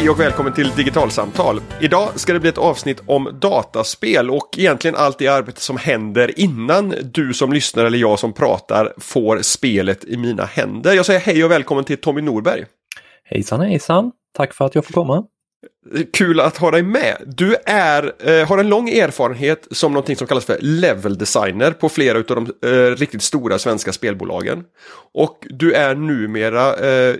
[0.00, 1.60] Hej och välkommen till Digitalsamtal.
[1.80, 6.40] Idag ska det bli ett avsnitt om dataspel och egentligen allt det arbete som händer
[6.40, 10.94] innan du som lyssnar eller jag som pratar får spelet i mina händer.
[10.94, 12.64] Jag säger hej och välkommen till Tommy Norberg.
[13.24, 14.12] Hejsan hejsan!
[14.36, 15.24] Tack för att jag får komma.
[16.12, 17.16] Kul att ha dig med.
[17.26, 21.88] Du är, eh, har en lång erfarenhet som någonting som kallas för level designer på
[21.88, 24.64] flera av de eh, riktigt stora svenska spelbolagen.
[25.14, 27.16] Och du är numera eh,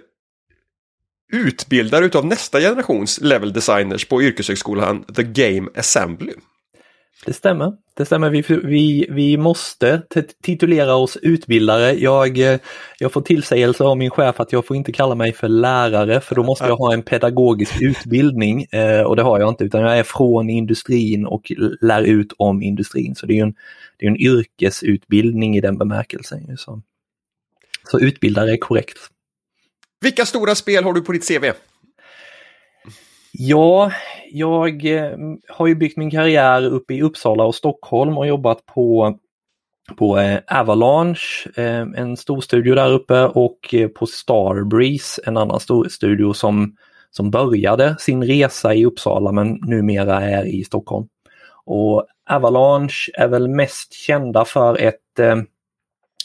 [1.32, 6.32] utbildare utav nästa generations level designers på yrkeshögskolan The Game Assembly.
[7.26, 7.72] Det stämmer.
[7.96, 8.30] Det stämmer.
[8.30, 10.02] Vi, vi, vi måste
[10.42, 11.92] titulera oss utbildare.
[11.92, 12.60] Jag, eh,
[12.98, 16.34] jag får tillsägelse av min chef att jag får inte kalla mig för lärare för
[16.34, 19.98] då måste jag ha en pedagogisk utbildning eh, och det har jag inte utan jag
[19.98, 23.14] är från industrin och lär ut om industrin.
[23.14, 23.54] Så det är en,
[23.98, 26.56] det är en yrkesutbildning i den bemärkelsen.
[26.58, 26.82] Så,
[27.90, 28.98] så utbildare är korrekt.
[30.00, 31.44] Vilka stora spel har du på ditt CV?
[33.32, 33.92] Ja,
[34.30, 39.18] jag eh, har ju byggt min karriär uppe i Uppsala och Stockholm och jobbat på,
[39.96, 45.88] på eh, Avalanche, eh, en stor studio där uppe och på Starbreeze, en annan stor
[45.88, 46.76] studio som,
[47.10, 51.06] som började sin resa i Uppsala men numera är i Stockholm.
[51.64, 55.20] Och Avalanche är väl mest kända för ett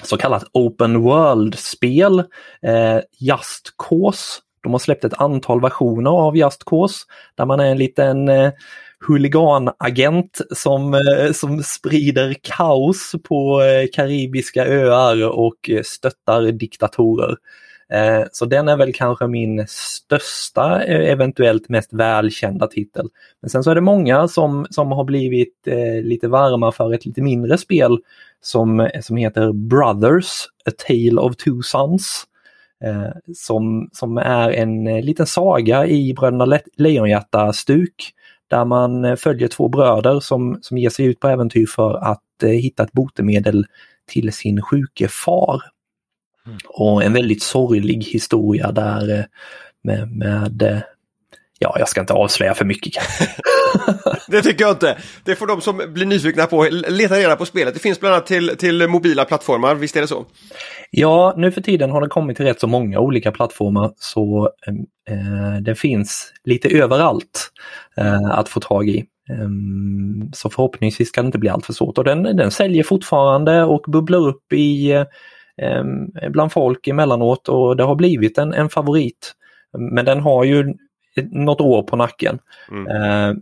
[0.03, 2.19] så kallat Open World-spel,
[2.61, 7.65] eh, Just Cause de har släppt ett antal versioner av Just Cause där man är
[7.65, 8.51] en liten eh,
[9.07, 17.35] huliganagent som, eh, som sprider kaos på eh, karibiska öar och eh, stöttar diktatorer.
[17.93, 23.09] Eh, så den är väl kanske min största, eh, eventuellt mest välkända titel.
[23.41, 27.05] Men sen så är det många som, som har blivit eh, lite varma för ett
[27.05, 27.97] lite mindre spel
[28.41, 32.25] som, som heter Brothers, A Tale of Two Sons.
[33.35, 38.13] Som, som är en liten saga i Bröderna Lejonhjärta-stuk
[38.47, 42.83] där man följer två bröder som, som ger sig ut på äventyr för att hitta
[42.83, 43.65] ett botemedel
[44.07, 45.61] till sin sjuke far.
[46.45, 46.57] Mm.
[46.67, 49.25] Och en väldigt sorglig historia där eh,
[49.83, 50.83] med, med
[51.59, 52.93] Ja, jag ska inte avslöja för mycket
[54.27, 54.97] Det tycker jag inte.
[55.23, 57.73] Det får de som blir nyfikna på leta reda på spelet.
[57.73, 60.25] Det finns bland annat till, till mobila plattformar, visst är det så?
[60.91, 64.49] Ja, nu för tiden har det kommit till rätt så många olika plattformar så
[65.09, 67.51] eh, det finns lite överallt
[67.97, 69.05] eh, att få tag i.
[69.41, 73.63] Um, så förhoppningsvis ska det inte bli allt för svårt och den, den säljer fortfarande
[73.63, 75.05] och bubblar upp i
[75.61, 79.33] um, bland folk emellanåt och det har blivit en, en favorit.
[79.77, 80.73] Men den har ju
[81.31, 82.39] något år på nacken.
[82.71, 82.87] Mm.
[82.87, 83.33] Eh,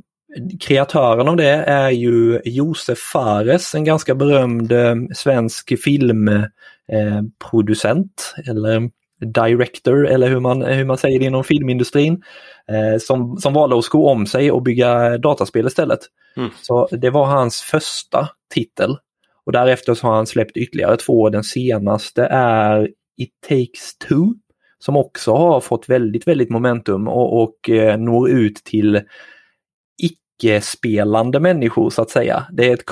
[0.59, 8.89] kreatören av det är ju Josef Fares, en ganska berömd eh, svensk filmproducent eh, eller
[9.33, 12.23] director eller hur man, hur man säger det inom filmindustrin.
[12.67, 15.99] Eh, som, som valde att sko om sig och bygga dataspel istället.
[16.37, 16.49] Mm.
[16.61, 18.97] Så det var hans första titel.
[19.45, 21.29] Och därefter så har han släppt ytterligare två.
[21.29, 24.33] Den senaste är It takes two
[24.79, 29.01] som också har fått väldigt, väldigt momentum och, och eh, når ut till
[30.01, 32.47] icke-spelande människor så att säga.
[32.51, 32.85] Det är ett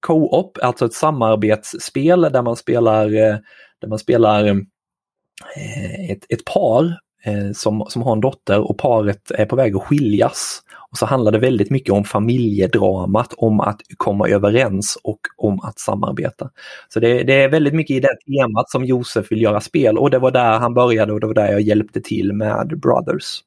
[0.00, 3.36] co-op, alltså ett samarbetsspel där man spelar, eh,
[3.80, 6.94] där man spelar eh, ett, ett par
[7.24, 10.62] Eh, som, som har en dotter och paret är på väg att skiljas.
[10.90, 15.78] Och så handlar det väldigt mycket om familjedramat, om att komma överens och om att
[15.78, 16.50] samarbeta.
[16.88, 20.10] Så det, det, är väldigt mycket i det temat som Josef vill göra spel och
[20.10, 23.40] det var där han började och det var där jag hjälpte till med Brothers.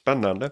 [0.00, 0.46] Spännande.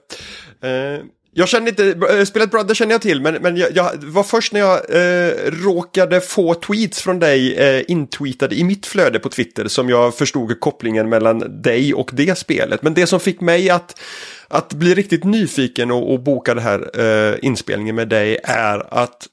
[0.63, 1.05] Eh,
[1.39, 4.53] jag känner inte, eh, spelet Brother känner jag till men, men jag, jag var först
[4.53, 5.33] när jag eh,
[5.65, 10.61] råkade få tweets från dig eh, intweetade i mitt flöde på Twitter som jag förstod
[10.61, 12.83] kopplingen mellan dig och det spelet.
[12.83, 14.01] Men det som fick mig att,
[14.49, 19.27] att bli riktigt nyfiken och, och boka det här eh, inspelningen med dig är att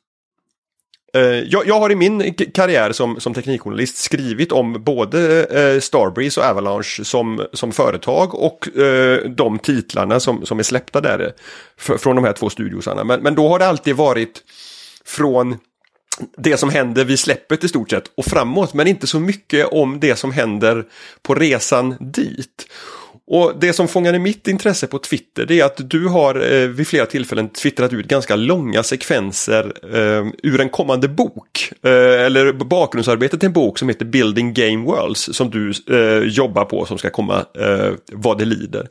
[1.15, 6.41] Eh, jag, jag, har i min karriär som, som teknikjournalist skrivit om både eh, Starbreeze
[6.41, 11.31] och Avalanche som, som företag och eh, de titlarna som, som är släppta där eh,
[11.77, 13.03] för, från de här två studiosarna.
[13.03, 14.43] Men, men då har det alltid varit
[15.05, 15.57] från
[16.37, 19.99] det som händer vid släppet i stort sett och framåt men inte så mycket om
[19.99, 20.85] det som händer
[21.21, 22.67] på resan dit.
[23.27, 26.87] Och det som fångade mitt intresse på Twitter det är att du har eh, vid
[26.87, 31.71] flera tillfällen twittrat ut ganska långa sekvenser eh, ur en kommande bok.
[31.83, 31.91] Eh,
[32.25, 36.85] eller bakgrundsarbetet till en bok som heter Building Game Worlds som du eh, jobbar på
[36.85, 38.87] som ska komma eh, vad det lider.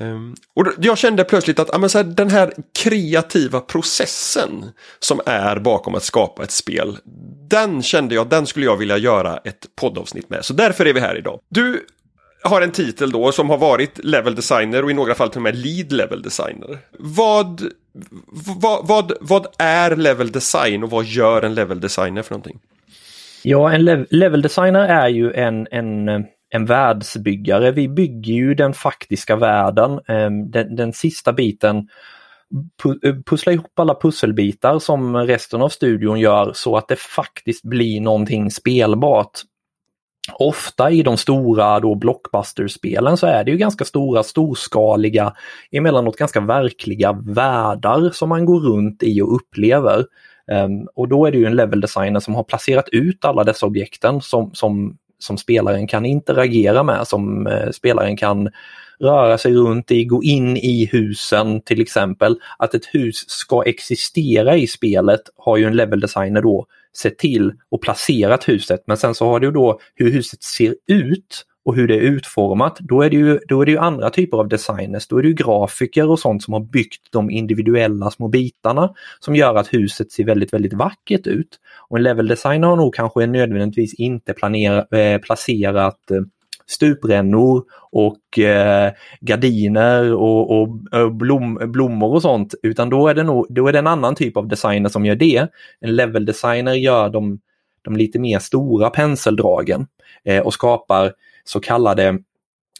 [0.00, 4.64] Ehm, och jag kände plötsligt att ah, så här, den här kreativa processen
[4.98, 6.98] som är bakom att skapa ett spel.
[7.48, 10.44] Den kände jag, den skulle jag vilja göra ett poddavsnitt med.
[10.44, 11.40] Så därför är vi här idag.
[11.48, 11.86] Du
[12.42, 15.42] har en titel då som har varit level designer och i några fall till och
[15.42, 16.78] med lead level designer.
[16.98, 17.62] Vad,
[18.60, 22.58] vad, vad, vad är level design och vad gör en level designer för någonting?
[23.42, 26.08] Ja, en lev level designer är ju en, en,
[26.50, 27.70] en världsbyggare.
[27.70, 30.00] Vi bygger ju den faktiska världen.
[30.08, 31.88] Ehm, den, den sista biten
[33.26, 38.50] pussla ihop alla pusselbitar som resten av studion gör så att det faktiskt blir någonting
[38.50, 39.40] spelbart.
[40.32, 45.32] Ofta i de stora då blockbusterspelen så är det ju ganska stora, storskaliga,
[45.70, 50.04] emellanåt ganska verkliga världar som man går runt i och upplever.
[50.52, 53.66] Um, och då är det ju en level designer som har placerat ut alla dessa
[53.66, 58.50] objekten som, som, som spelaren kan interagera med, som uh, spelaren kan
[59.00, 62.36] röra sig runt i, gå in i husen till exempel.
[62.58, 66.66] Att ett hus ska existera i spelet har ju en level designer då
[66.98, 68.80] sett till och placerat huset.
[68.86, 72.78] Men sen så har du då hur huset ser ut och hur det är utformat.
[72.80, 75.06] Då är det ju, då är det ju andra typer av designers.
[75.06, 79.36] Då är det ju grafiker och sånt som har byggt de individuella små bitarna som
[79.36, 81.58] gör att huset ser väldigt, väldigt vackert ut.
[81.88, 86.20] Och en level designer har nog kanske nödvändigtvis inte planera, eh, placerat eh,
[86.70, 92.54] stuprännor och eh, gardiner och, och, och blom, blommor och sånt.
[92.62, 95.14] Utan då är, det nog, då är det en annan typ av designer som gör
[95.14, 95.48] det.
[95.80, 97.40] En level designer gör de,
[97.82, 99.86] de lite mer stora penseldragen
[100.24, 101.12] eh, och skapar
[101.44, 102.18] så kallade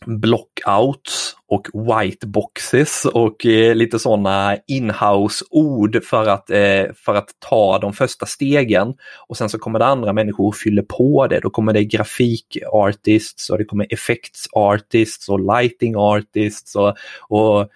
[0.06, 7.78] blockouts och white boxes och eh, lite sådana inhouse-ord för att, eh, för att ta
[7.78, 8.94] de första stegen.
[9.28, 11.40] Och sen så kommer det andra människor och fyller på det.
[11.40, 16.96] Då kommer det grafikartists och det kommer effektsartists och lighting artists och,
[17.28, 17.68] och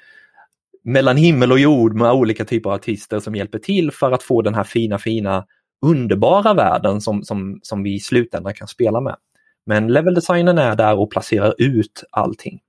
[0.84, 4.42] mellan himmel och jord med olika typer av artister som hjälper till för att få
[4.42, 5.46] den här fina, fina,
[5.86, 9.16] underbara världen som, som, som vi i slutändan kan spela med.
[9.66, 12.60] Men leveldesignen är där och placerar ut allting.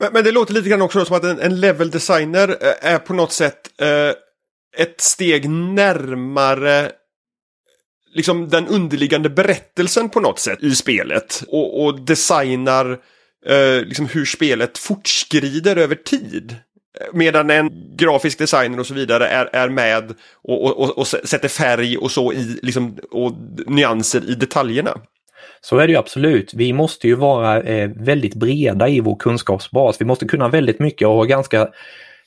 [0.00, 3.32] Men, men, det låter lite grann också som att en, en eh, är på något
[3.32, 4.10] sätt eh,
[4.76, 6.92] ett steg närmare
[8.14, 11.42] liksom den underliggande berättelsen på något sätt i spelet.
[11.48, 12.98] Och, och designar
[13.46, 16.56] eh, liksom hur spelet fortskrider över tid.
[17.12, 21.48] Medan en grafisk designer och så vidare är, är med och, och, och, och sätter
[21.48, 23.32] färg och så i liksom, och
[23.66, 25.00] nyanser i detaljerna.
[25.64, 26.54] Så är det ju absolut.
[26.54, 30.00] Vi måste ju vara eh, väldigt breda i vår kunskapsbas.
[30.00, 31.68] Vi måste kunna väldigt mycket och ha ganska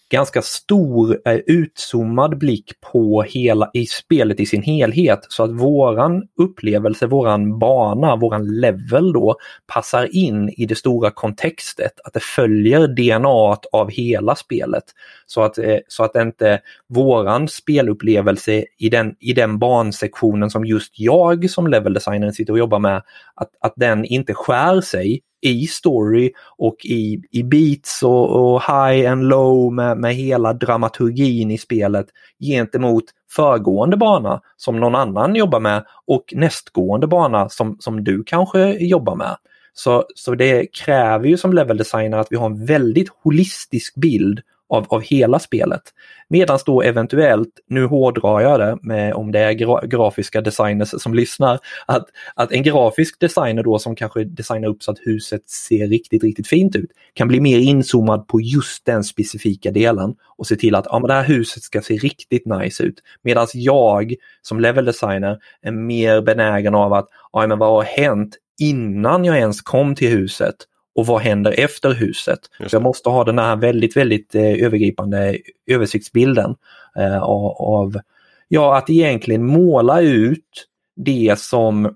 [0.10, 6.24] ganska stor eh, utzoomad blick på hela i spelet i sin helhet så att våran
[6.42, 9.36] upplevelse, våran bana, våran level då
[9.68, 14.84] passar in i det stora kontextet, att det följer DNA av hela spelet.
[15.26, 21.00] Så att, eh, så att inte våran spelupplevelse i den, i den bansektionen som just
[21.00, 23.02] jag som leveldesignern sitter och jobbar med,
[23.36, 29.12] att, att den inte skär sig i story och i, i beats och, och high
[29.12, 32.08] and low med, med hela dramaturgin i spelet
[32.40, 38.74] gentemot föregående bana som någon annan jobbar med och nästgående bana som, som du kanske
[38.74, 39.38] jobbar med.
[39.74, 44.42] Så, så det kräver ju som level designer att vi har en väldigt holistisk bild
[44.70, 45.82] av, av hela spelet.
[46.28, 51.14] Medan då eventuellt, nu hårdrar jag det med om det är gra grafiska designers som
[51.14, 55.88] lyssnar, att, att en grafisk designer då som kanske designar upp så att huset ser
[55.88, 60.56] riktigt, riktigt fint ut kan bli mer inzoomad på just den specifika delen och se
[60.56, 63.00] till att ja, men det här huset ska se riktigt nice ut.
[63.22, 68.38] Medan jag som level designer är mer benägen av att ja, men vad har hänt
[68.60, 70.56] innan jag ens kom till huset
[70.96, 72.40] och vad händer efter huset.
[72.72, 75.38] Jag måste ha den här väldigt, väldigt eh, övergripande
[75.68, 76.56] översiktsbilden
[76.96, 78.00] eh, av,
[78.48, 81.96] ja, att egentligen måla ut det som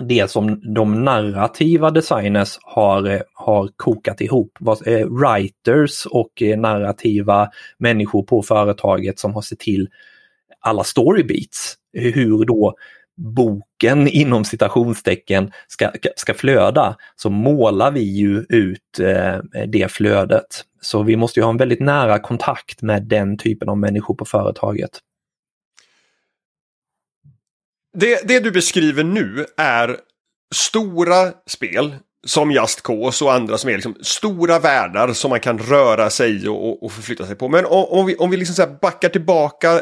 [0.00, 4.58] det som de narrativa designers har, eh, har kokat ihop.
[5.08, 9.88] Writers och narrativa människor på företaget som har sett till
[10.60, 11.74] alla storybeats.
[11.92, 12.74] Hur då
[13.18, 20.64] boken inom citationstecken ska, ska flöda så målar vi ju ut eh, det flödet.
[20.80, 24.90] Så vi måste ha en väldigt nära kontakt med den typen av människor på företaget.
[27.98, 29.96] Det, det du beskriver nu är
[30.54, 31.94] stora spel
[32.26, 36.48] som Just Cause och andra som är liksom stora världar som man kan röra sig
[36.48, 37.48] och, och förflytta sig på.
[37.48, 39.80] Men om, om vi, om vi liksom så backar tillbaka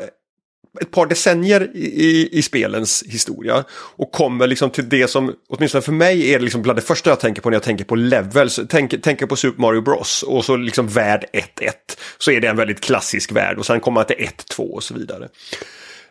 [0.81, 3.65] ett par decennier i, i, spelens historia.
[3.71, 7.21] Och kommer liksom till det som, åtminstone för mig, är liksom bland det första jag
[7.21, 8.61] tänker på när jag tänker på levels.
[8.69, 10.23] Tänk, tänker på Super Mario Bros.
[10.23, 11.71] Och så liksom värld 1-1.
[12.19, 14.95] Så är det en väldigt klassisk värld och sen kommer man till 1-2 och så
[14.95, 15.25] vidare.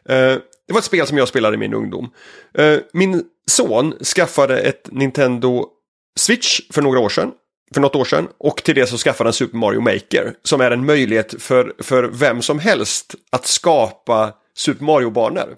[0.10, 2.10] Uh, det var ett spel som jag spelade i min ungdom.
[2.60, 5.66] Uh, min son skaffade ett Nintendo
[6.20, 7.32] Switch för några år sedan.
[7.74, 8.28] för något år sedan.
[8.38, 10.34] Och till det så skaffade han Super Mario Maker.
[10.44, 15.56] Som är en möjlighet för, för vem som helst att skapa Super Mario-banor.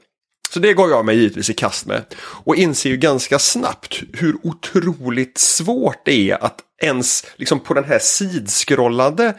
[0.50, 2.16] Så det går jag mig givetvis i kast med.
[2.20, 7.84] Och inser ju ganska snabbt hur otroligt svårt det är att ens liksom på den
[7.84, 9.34] här sidskrollande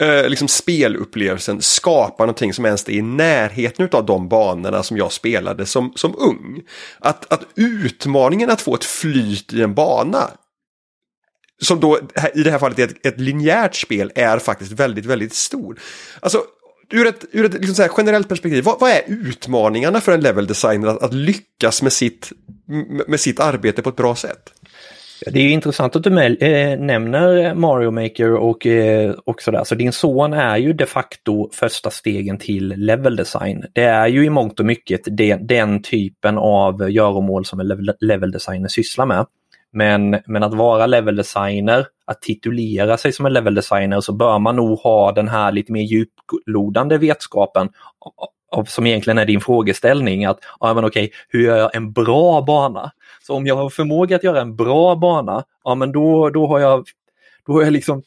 [0.00, 5.12] eh, liksom spelupplevelsen skapa någonting som ens är i närheten av de banorna som jag
[5.12, 6.62] spelade som, som ung.
[6.98, 10.30] Att, att utmaningen att få ett flyt i en bana
[11.62, 11.98] som då
[12.34, 15.78] i det här fallet är ett, ett linjärt spel är faktiskt väldigt, väldigt stor.
[16.20, 16.44] Alltså
[16.92, 20.88] ur ett, ur ett liksom generellt perspektiv, vad, vad, är utmaningarna för en level designer
[20.88, 22.32] att, att, lyckas med sitt,
[23.06, 24.52] med sitt arbete på ett bra sätt?
[25.26, 29.64] Det är intressant att du med, äh, eh, nämner Mario Maker och, äh, och sådär.
[29.64, 33.64] Så din son är ju de facto första stegen till level design.
[33.72, 37.92] Det är ju i mångt och mycket de, den typen av göromål som en level,
[38.00, 39.26] level designer sysslar med.
[39.72, 44.38] Men, men att vara level designer, att titulera sig som en level designer så bör
[44.38, 47.68] man nog ha den här lite mer djuplodande vetskapen
[48.66, 50.24] som egentligen är din frågeställning.
[50.24, 52.92] att ja, men okej, Hur gör jag en bra bana?
[53.26, 56.60] Så om jag har förmåga att göra en bra bana, ja men då, då har
[56.60, 56.84] jag,
[57.46, 58.02] då har jag liksom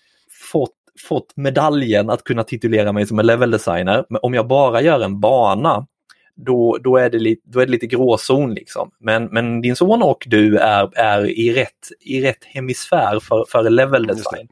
[0.51, 0.74] fått,
[1.07, 4.05] fått medaljen att kunna titulera mig som en level designer.
[4.10, 5.88] Men om jag bara gör en bana,
[6.36, 8.54] då, då, är det lite, då är det lite gråzon.
[8.54, 8.92] Liksom.
[9.00, 13.70] Men, men din son och du är, är i, rätt, i rätt hemisfär för, för
[13.70, 14.48] level design.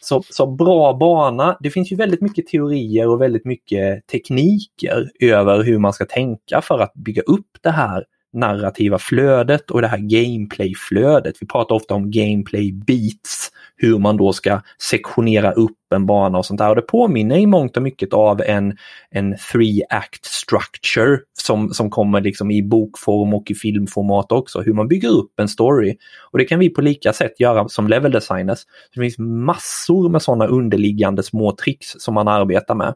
[0.00, 5.62] Så, så bra bana, det finns ju väldigt mycket teorier och väldigt mycket tekniker över
[5.62, 9.98] hur man ska tänka för att bygga upp det här narrativa flödet och det här
[9.98, 11.36] gameplay-flödet.
[11.40, 16.46] Vi pratar ofta om gameplay beats, hur man då ska sektionera upp en bana och
[16.46, 16.68] sånt där.
[16.68, 18.76] Och det påminner i mångt och mycket av en,
[19.10, 24.72] en three act structure som, som kommer liksom i bokform och i filmformat också, hur
[24.72, 25.96] man bygger upp en story.
[26.30, 28.58] Och det kan vi på lika sätt göra som level designers.
[28.94, 32.94] Det finns massor med sådana underliggande små tricks som man arbetar med.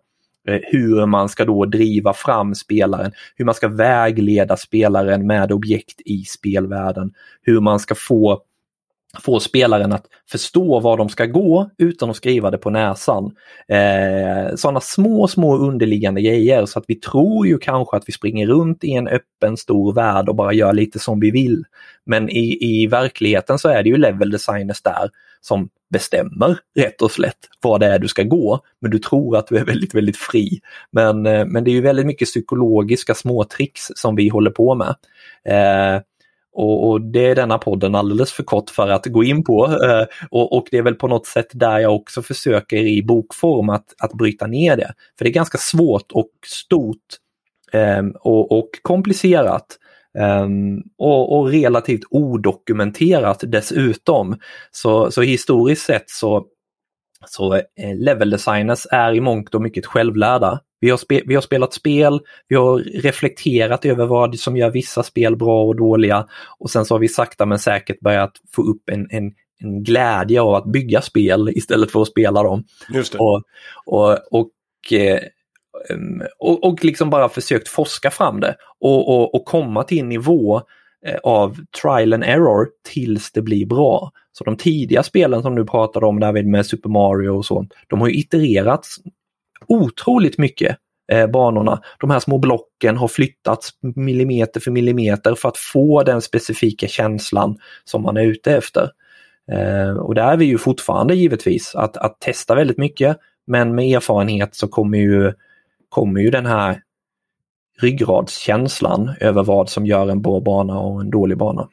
[0.49, 6.01] Eh, hur man ska då driva fram spelaren, hur man ska vägleda spelaren med objekt
[6.05, 7.13] i spelvärlden,
[7.43, 8.43] hur man ska få
[9.21, 13.25] få spelaren att förstå var de ska gå utan att skriva det på näsan.
[13.69, 18.47] Eh, Sådana små, små underliggande grejer så att vi tror ju kanske att vi springer
[18.47, 21.65] runt i en öppen stor värld och bara gör lite som vi vill.
[22.07, 27.11] Men i, i verkligheten så är det ju level designers där som bestämmer rätt och
[27.11, 28.61] slätt vad det är du ska gå.
[28.81, 30.61] Men du tror att du är väldigt, väldigt fri.
[30.91, 34.95] Men, eh, men det är ju väldigt mycket psykologiska småtricks som vi håller på med.
[35.45, 36.03] Eh,
[36.53, 39.67] och, och, det är denna podden alldeles för kort för att gå in på.
[39.67, 43.69] Eh, och, och, det är väl på något sätt där jag också försöker i bokform
[43.69, 44.93] att, att bryta ner det.
[45.19, 46.99] För det är ganska svårt och stort
[47.73, 49.79] eh, och, och, komplicerat.
[50.45, 54.39] Um, och, och, relativt odokumenterat dessutom.
[54.71, 56.47] Så, så historiskt sett så,
[57.27, 60.61] så eh, level designers är i mångt och mycket självlärda.
[60.81, 65.03] Vi har, spe, vi har spelat spel, vi har reflekterat över vad som gör vissa
[65.03, 66.27] spel bra och dåliga
[66.59, 70.41] och sen så har vi sakta men säkert börjat få upp en, en, en glädje
[70.41, 72.65] av att bygga spel istället för att spela dem.
[72.95, 73.19] Just det.
[73.19, 73.43] Och,
[73.87, 75.21] och, och eh,
[76.39, 80.63] och, och liksom bara försökt forska fram det och, och, och komma till en nivå
[81.07, 84.13] eh, av trial and error tills det blir bra.
[84.33, 88.01] Så de tidiga spelen som du pratade om David med Super Mario och sånt, de
[88.01, 88.97] har ju itererats
[89.67, 90.77] otroligt mycket
[91.13, 91.83] eh, banorna.
[92.01, 97.59] De här små blocken har flyttats millimeter för millimeter för att få den specifika känslan
[97.85, 98.91] som man är ute efter.
[99.53, 103.97] Eh, och där är vi ju fortfarande givetvis att, att testa väldigt mycket men med
[103.97, 105.33] erfarenhet så kommer ju,
[105.89, 106.83] kommer ju den här
[107.81, 111.69] ryggradskänslan över vad som gör en bra bana och en dålig bana.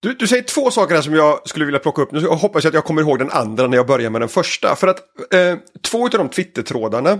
[0.00, 2.12] Du, du säger två saker här som jag skulle vilja plocka upp.
[2.12, 4.76] Nu hoppas jag att jag kommer ihåg den andra när jag börjar med den första.
[4.76, 4.98] För att
[5.34, 7.18] eh, två av de Twitter-trådarna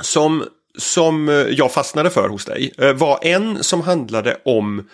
[0.00, 0.44] som,
[0.78, 4.88] som eh, jag fastnade för hos dig eh, var en som handlade om,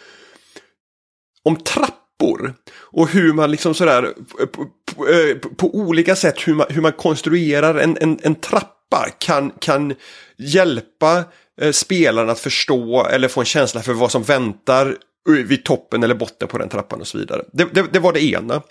[1.42, 2.54] om trappor.
[2.78, 4.14] Och hur man liksom sådär
[4.52, 9.06] på, på, eh, på olika sätt hur man, hur man konstruerar en, en, en trappa
[9.18, 9.94] kan, kan
[10.36, 11.24] hjälpa
[11.60, 16.14] eh, spelaren att förstå eller få en känsla för vad som väntar vid toppen eller
[16.14, 17.42] botten på den trappan och så vidare.
[17.52, 18.62] Det, det, det var det ena.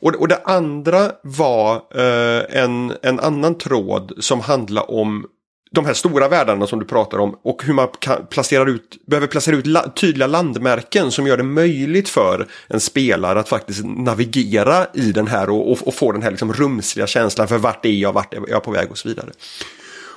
[0.00, 5.26] Och, och det andra var eh, en, en annan tråd som handlar om
[5.74, 9.26] de här stora världarna som du pratar om och hur man kan placera ut, behöver
[9.26, 14.86] placera ut la, tydliga landmärken som gör det möjligt för en spelare att faktiskt navigera
[14.94, 17.90] i den här och, och, och få den här liksom rumsliga känslan för vart är
[17.90, 19.30] jag, vart är jag på väg och så vidare.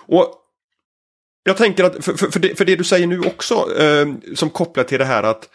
[0.07, 0.33] Och
[1.43, 4.49] jag tänker att för, för, för, det, för det, du säger nu också eh, som
[4.49, 5.49] kopplar till det här att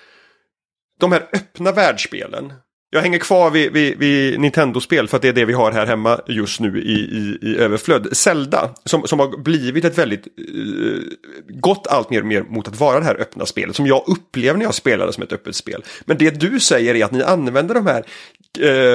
[1.00, 2.52] de här öppna världsspelen
[2.92, 5.86] Jag hänger kvar vid, vid, vid Nintendo-spel för att det är det vi har här
[5.86, 8.16] hemma just nu i, i, i överflöd.
[8.16, 11.02] Zelda, som, som har blivit ett väldigt, uh,
[11.48, 14.58] gått allt mer och mer mot att vara det här öppna spelet som jag upplever
[14.58, 15.84] när jag spelar det som ett öppet spel.
[16.04, 18.04] Men det du säger är att ni använder de här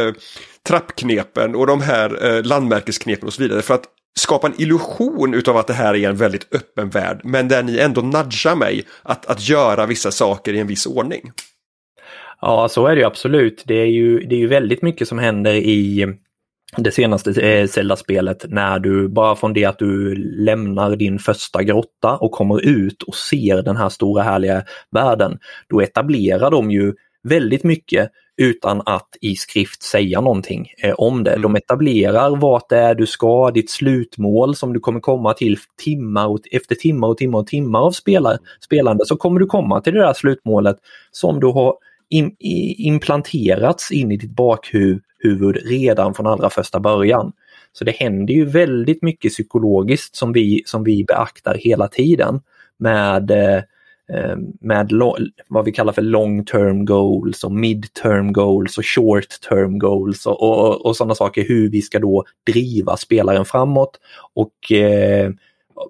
[0.07, 0.13] uh,
[0.67, 3.85] trappknepen och de här uh, landmärkesknepen och så vidare för att
[4.19, 7.77] skapa en illusion utav att det här är en väldigt öppen värld, men där ni
[7.77, 11.31] ändå nudgar mig att, att göra vissa saker i en viss ordning.
[12.41, 13.63] Ja, så är det ju absolut.
[13.67, 16.15] Det är ju, det är ju väldigt mycket som händer i
[16.77, 22.17] det senaste eh, Zelda-spelet när du bara från det att du lämnar din första grotta
[22.17, 25.39] och kommer ut och ser den här stora härliga världen,
[25.69, 31.31] då etablerar de ju väldigt mycket utan att i skrift säga någonting eh, om det.
[31.31, 31.55] De mm.
[31.55, 36.39] etablerar vart det är du ska, ditt slutmål som du kommer komma till timmar och,
[36.51, 39.99] efter timmar och timmar och timmar av spelar, spelande så kommer du komma till det
[39.99, 40.77] där slutmålet
[41.11, 41.75] som du har
[42.09, 42.35] in,
[42.77, 47.31] implanterats in i ditt bakhuvud redan från allra första början.
[47.73, 52.41] Så det händer ju väldigt mycket psykologiskt som vi, som vi beaktar hela tiden
[52.77, 53.61] med eh,
[54.13, 54.91] eh med
[55.47, 60.25] vad vi kallar för long term goals och mid term goals och short term goals
[60.25, 63.99] och, och, och sådana saker, hur vi ska då driva spelaren framåt
[64.33, 65.31] och eh,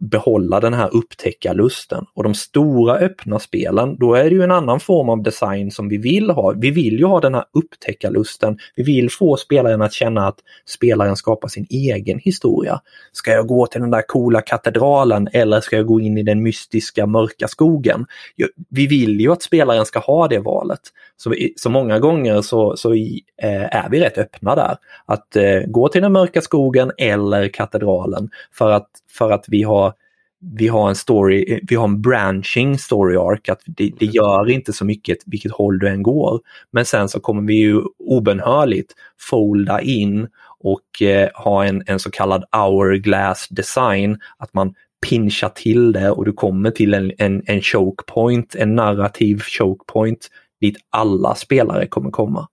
[0.02, 2.06] behålla den här upptäckarlusten.
[2.14, 5.90] Och de stora öppna spelen, då är det ju en annan form av design som
[5.90, 6.54] vi vill ha.
[6.58, 8.58] Vi vill ju ha den här upptäckarlusten.
[8.76, 12.82] Vi vill få spelaren att känna att spelaren skapar sin egen historia.
[13.12, 16.44] Ska jag gå till den där coola katedralen eller ska jag gå in i den
[16.44, 18.06] mystiska mörka skogen?
[18.70, 20.82] Vi vill ju att spelaren ska ha det valet.
[21.18, 24.78] Så, så många gånger så, så eh, är vi rätt öppna där.
[25.06, 29.94] Att eh, gå till den mörka skogen eller katedralen för att, för att vi har
[30.58, 34.50] vi har en story, eh, vi har en branching story arc, att det, det, gör
[34.50, 36.40] inte så mycket vilket håll du än går.
[36.72, 40.28] Men sen så kommer vi ju obenhörligt folda in
[40.60, 44.74] och eh, ha en, en så kallad hourglass design, att man
[45.10, 49.86] pinchar till det och du kommer till en, en, en choke point, en narrativ choke
[49.88, 50.30] point
[50.62, 52.48] dit alla spelare kommer komma.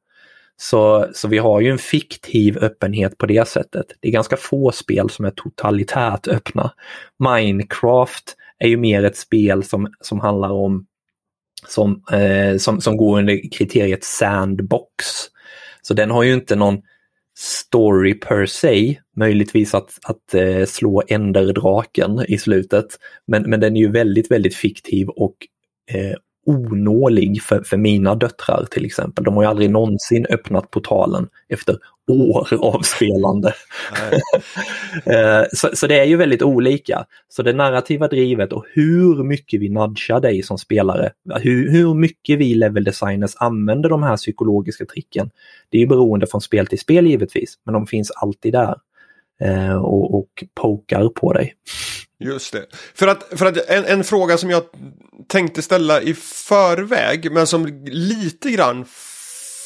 [0.56, 3.86] Så, så vi har ju en fiktiv öppenhet på det sättet.
[4.00, 6.72] Det är ganska få spel som är totalitärt öppna.
[7.18, 10.86] Minecraft är ju mer ett spel som, som handlar om
[11.68, 15.06] som, eh, som, som går under kriteriet sandbox.
[15.82, 16.82] Så den har ju inte någon
[17.38, 22.86] story per se, möjligtvis att, att eh, slå änderdraken i slutet.
[23.26, 25.36] Men, men den är ju väldigt, väldigt fiktiv och
[25.90, 29.24] eh, onålig för, för mina döttrar till exempel.
[29.24, 31.76] De har ju aldrig någonsin öppnat portalen efter
[32.10, 33.54] år av spelande.
[35.06, 37.04] Eh, så, så, det är ju väldigt olika.
[37.28, 42.38] Så det narrativa drivet och hur mycket vi nudgar dig som spelare, hur, hur mycket
[42.38, 45.30] vi level designers använder de här psykologiska tricken,
[45.70, 48.76] det är ju beroende från spel till spel givetvis, men de finns alltid där
[49.40, 51.54] eh, och, och pokar på dig.
[52.22, 52.66] Just det.
[52.94, 54.62] För att, för att en, en, fråga som jag
[55.28, 58.84] tänkte ställa i förväg men som lite grann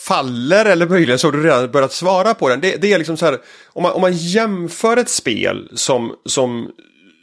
[0.06, 2.60] faller eller möjligen så har du redan börjat svara på den.
[2.60, 6.70] Det, det är liksom så här om man, om man jämför ett spel som, som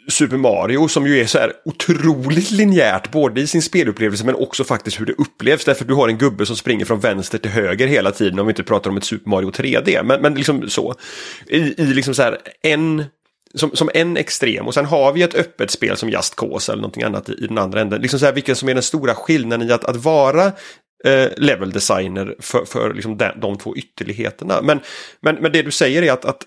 [0.08, 4.63] Super Mario som ju är så här otroligt linjärt både i sin spelupplevelse men också
[4.63, 7.52] faktiskt hur det upplevs därför att du har en gubbe som springer från vänster till
[7.52, 10.04] höger hela tiden om vi inte pratar om ett Super Mario 3D.
[10.04, 10.96] Men, men liksom så.
[11.48, 13.06] I, i liksom så här en
[13.58, 16.82] som, som en extrem och sen har vi ett öppet spel som Just Cause eller
[16.82, 18.02] någonting annat i, i den andra änden.
[18.02, 20.46] Liksom så här, vilken som är den stora skillnaden i att, att vara
[21.06, 24.62] eh, level designer för, för liksom de, de två ytterligheterna.
[24.62, 24.80] Men,
[25.22, 26.42] men, men det du säger är att, att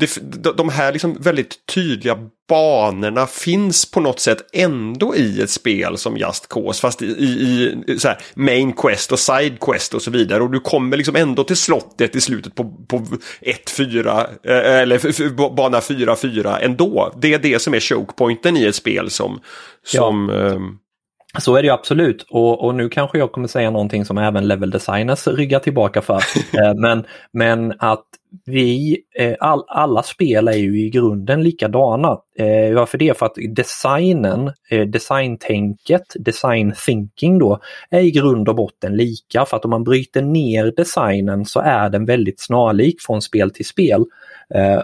[0.00, 5.98] det, de här liksom väldigt tydliga banorna finns på något sätt ändå i ett spel
[5.98, 6.80] som Just Cause.
[6.80, 10.42] Fast i, i, i så här, main quest och side quest och så vidare.
[10.42, 15.80] Och du kommer liksom ändå till slottet i slutet på, på 1-4 eh, eller bana
[15.80, 17.14] 4-4 ändå.
[17.20, 19.40] Det är det som är chokepointen i ett spel som...
[19.86, 20.89] som ja.
[21.38, 24.48] Så är det ju absolut och, och, nu kanske jag kommer säga någonting som även
[24.48, 26.22] level designers ryggar tillbaka för.
[26.52, 28.04] Eh, men, men att
[28.46, 32.18] vi, eh, all, alla spel är ju i grunden likadana.
[32.38, 33.18] Eh, varför det?
[33.18, 34.52] För att designen,
[34.86, 39.44] designtänket, design thinking då, är i grund och botten lika.
[39.44, 43.66] För att om man bryter ner designen så är den väldigt snarlik från spel till
[43.66, 44.04] spel.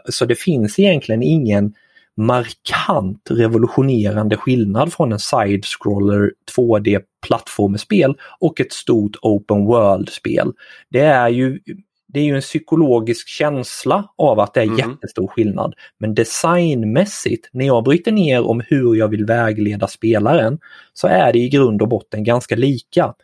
[0.08, 1.74] Så det finns egentligen ingen
[2.16, 10.52] markant revolutionerande skillnad från en side-scroller 2D plattformsspel och ett stort open world-spel.
[10.90, 11.60] Det är ju
[12.08, 14.78] det är ju en psykologisk känsla av att det är mm.
[14.78, 15.74] jättestor skillnad.
[15.98, 20.58] Men designmässigt, när jag bryter ner om hur jag vill vägleda spelaren,
[20.92, 23.14] så är det i grund och botten ganska lika.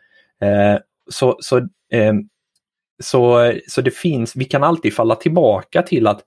[0.40, 0.78] Eh,
[1.10, 1.56] så så
[1.92, 2.12] eh,
[3.02, 6.20] så, så det finns, vi kan alltid falla tillbaka till att,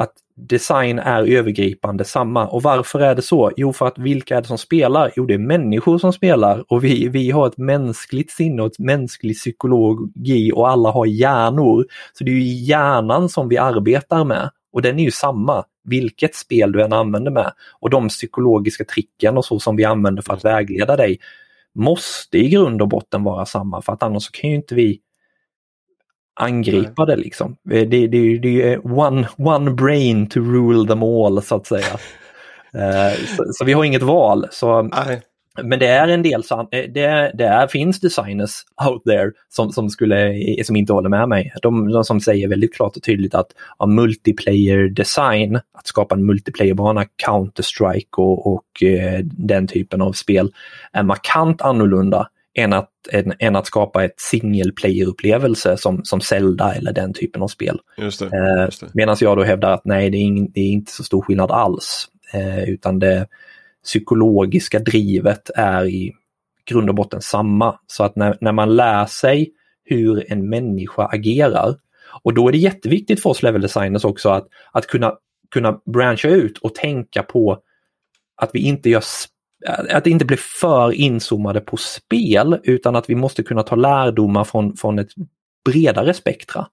[0.00, 2.46] att design är övergripande samma.
[2.46, 3.52] Och varför är det så?
[3.56, 5.12] Jo, för att vilka är det som spelar?
[5.16, 8.78] Jo, det är människor som spelar och vi, vi har ett mänskligt sinne och ett
[8.78, 11.86] mänsklig psykologi och alla har hjärnor.
[12.12, 16.34] Så det är ju hjärnan som vi arbetar med och den är ju samma vilket
[16.34, 17.52] spel du än använder med.
[17.80, 21.18] Och de psykologiska tricken och så som vi använder för att vägleda dig
[21.74, 25.00] måste i grund och botten vara samma för att annars kan ju inte vi
[26.40, 27.56] angripa det liksom.
[27.64, 28.06] Det, det,
[28.38, 31.98] det, är one, one brain to rule them all så att säga.
[32.74, 34.46] Uh, så, så, vi har inget val.
[34.50, 35.22] Så, Nej.
[35.62, 38.50] Men det är en del, eh, det, det är, finns designers
[38.88, 41.52] out there som, som, skulle, som inte håller med mig.
[41.62, 43.46] De, de som säger väldigt klart och tydligt att
[43.78, 50.52] ja, multiplayer design, att skapa en multiplayerbana, Counter-Strike och, och eh, den typen av spel
[50.92, 56.74] är markant annorlunda än att, än, än att skapa ett single player-upplevelse som, som Zelda
[56.74, 57.80] eller den typen av spel.
[57.96, 58.28] Just eh,
[58.64, 58.94] just.
[58.94, 61.50] Medan jag då hävdar att nej, det är, ing, det är inte så stor skillnad
[61.50, 62.08] alls.
[62.32, 63.26] Eh, utan det
[63.84, 66.12] psykologiska drivet är i
[66.64, 67.78] grund och botten samma.
[67.86, 69.50] Så att när, när man lär sig
[69.84, 71.76] hur en människa agerar
[72.22, 75.14] och då är det jätteviktigt för oss level designers också att, att kunna,
[75.50, 77.58] kunna branscha ut och tänka på
[78.36, 79.04] att vi inte gör
[79.90, 84.76] att inte bli för inzoomade på spel utan att vi måste kunna ta lärdomar från,
[84.76, 85.10] från ett
[85.64, 86.66] bredare spektra.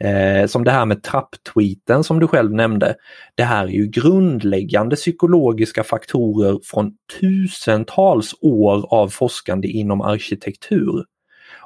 [0.00, 2.94] Eh, som det här med trapptweeten som du själv nämnde.
[3.34, 11.04] Det här är ju grundläggande psykologiska faktorer från tusentals år av forskande inom arkitektur.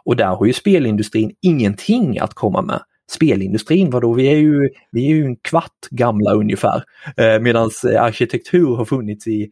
[0.05, 2.81] Och där har ju spelindustrin ingenting att komma med.
[3.11, 6.83] Spelindustrin, vadå, vi är ju, vi är ju en kvart gamla ungefär.
[7.16, 9.51] Eh, Medan eh, arkitektur har funnits i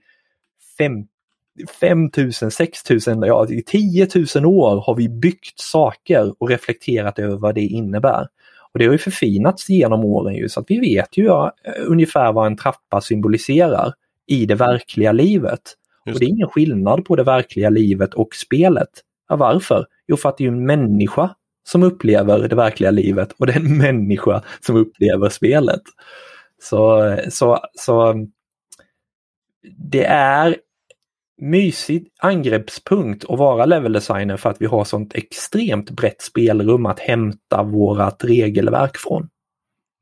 [1.80, 7.60] 5000, 6000, ja 10 000 år har vi byggt saker och reflekterat över vad det
[7.60, 8.28] innebär.
[8.72, 11.52] Och det har ju förfinats genom åren ju så att vi vet ju ja,
[11.86, 13.92] ungefär vad en trappa symboliserar
[14.26, 15.60] i det verkliga livet.
[16.06, 16.16] Just.
[16.16, 18.88] Och det är ingen skillnad på det verkliga livet och spelet.
[19.28, 19.86] Ja, varför?
[20.06, 21.34] Jo, för att det är en människa
[21.64, 25.82] som upplever det verkliga livet och det är en människa som upplever spelet.
[26.62, 28.26] Så, så, så
[29.78, 30.56] det är
[31.38, 37.62] mysig angreppspunkt att vara leveldesigner för att vi har sånt extremt brett spelrum att hämta
[37.62, 39.28] vårat regelverk från.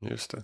[0.09, 0.43] Just det.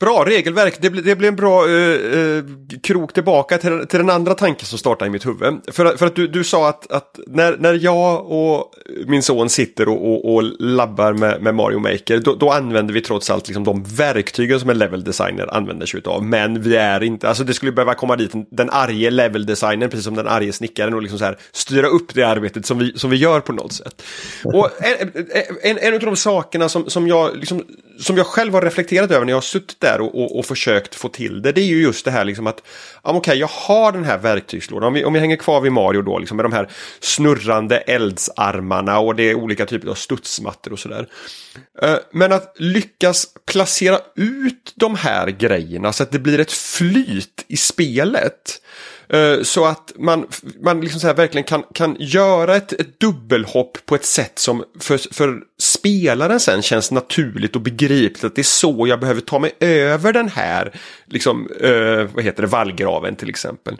[0.00, 2.44] Bra regelverk, det, blir, det blir en bra eh, eh,
[2.82, 5.60] krok tillbaka till, till den andra tanken som startade i mitt huvud.
[5.72, 8.72] För, för att du, du sa att, att när, när jag och
[9.06, 13.00] min son sitter och, och, och labbar med, med, Mario Maker då, då, använder vi
[13.00, 16.24] trots allt liksom de verktygen som en level designer använder sig av.
[16.24, 20.04] Men vi är inte, alltså det skulle behöva komma dit den arge level designern precis
[20.04, 23.10] som den arge snickaren och liksom så här styra upp det arbetet som vi, som
[23.10, 24.02] vi gör på något sätt.
[24.44, 25.26] Och en,
[25.62, 27.64] en, en av de sakerna som, som, jag, liksom,
[27.98, 30.46] som jag själv har reflekterat över när jag har suttit där där och, och, och,
[30.46, 31.52] försökt få till det.
[31.52, 32.62] Det är ju just det här liksom att,
[33.04, 34.86] ja, okej, okay, jag har den här verktygslådan.
[34.86, 36.68] Om vi, om vi hänger kvar vid Mario då, liksom med de här
[37.00, 41.08] snurrande eldsarmarna och det är olika typer av studsmattor och sådär.
[41.82, 47.44] Eh, men att lyckas placera ut de här grejerna så att det blir ett flyt
[47.48, 48.62] i spelet.
[49.08, 50.26] Eh, så att man,
[50.62, 55.14] man liksom så verkligen kan, kan göra ett, ett dubbelhopp på ett sätt som för,
[55.14, 58.24] för spelaren sen känns naturligt och begripligt.
[58.24, 62.42] Att det är så jag behöver ta mig över den här liksom, eh, vad heter
[62.42, 63.76] det, vallgraven till exempel.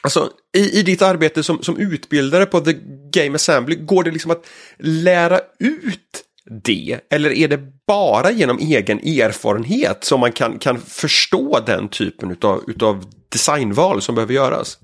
[0.00, 2.72] Alltså, i, i ditt arbete som, som utbildare på The
[3.12, 4.46] Game Assembly, går det liksom att
[4.78, 6.24] lära ut
[6.64, 7.00] det?
[7.10, 12.64] Eller är det bara genom egen erfarenhet som man kan, kan förstå den typen utav,
[12.66, 14.78] utav designval som behöver göras?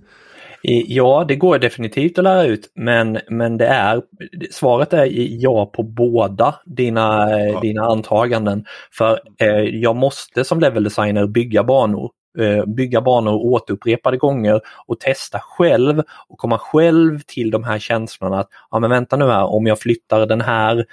[0.67, 4.03] Ja, det går definitivt att lära ut, men, men det är,
[4.51, 5.09] svaret är
[5.43, 7.61] ja på båda dina, ja.
[7.61, 8.65] dina antaganden.
[8.93, 15.01] För eh, jag måste som level designer bygga banor eh, bygga banor återupprepade gånger och
[15.01, 19.45] testa själv och komma själv till de här känslorna att ja men vänta nu här,
[19.45, 20.85] om jag flyttar den här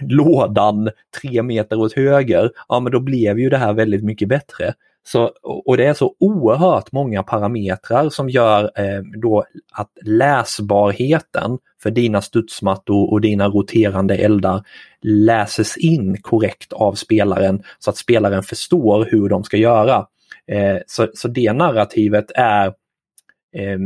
[0.00, 4.74] lådan tre meter åt höger, ja men då blev ju det här väldigt mycket bättre.
[5.06, 11.90] Så, och det är så oerhört många parametrar som gör eh, då att läsbarheten för
[11.90, 14.62] dina studsmattor och dina roterande eldar
[15.02, 20.06] läses in korrekt av spelaren så att spelaren förstår hur de ska göra.
[20.46, 22.66] Eh, så, så det narrativet är
[23.56, 23.78] eh,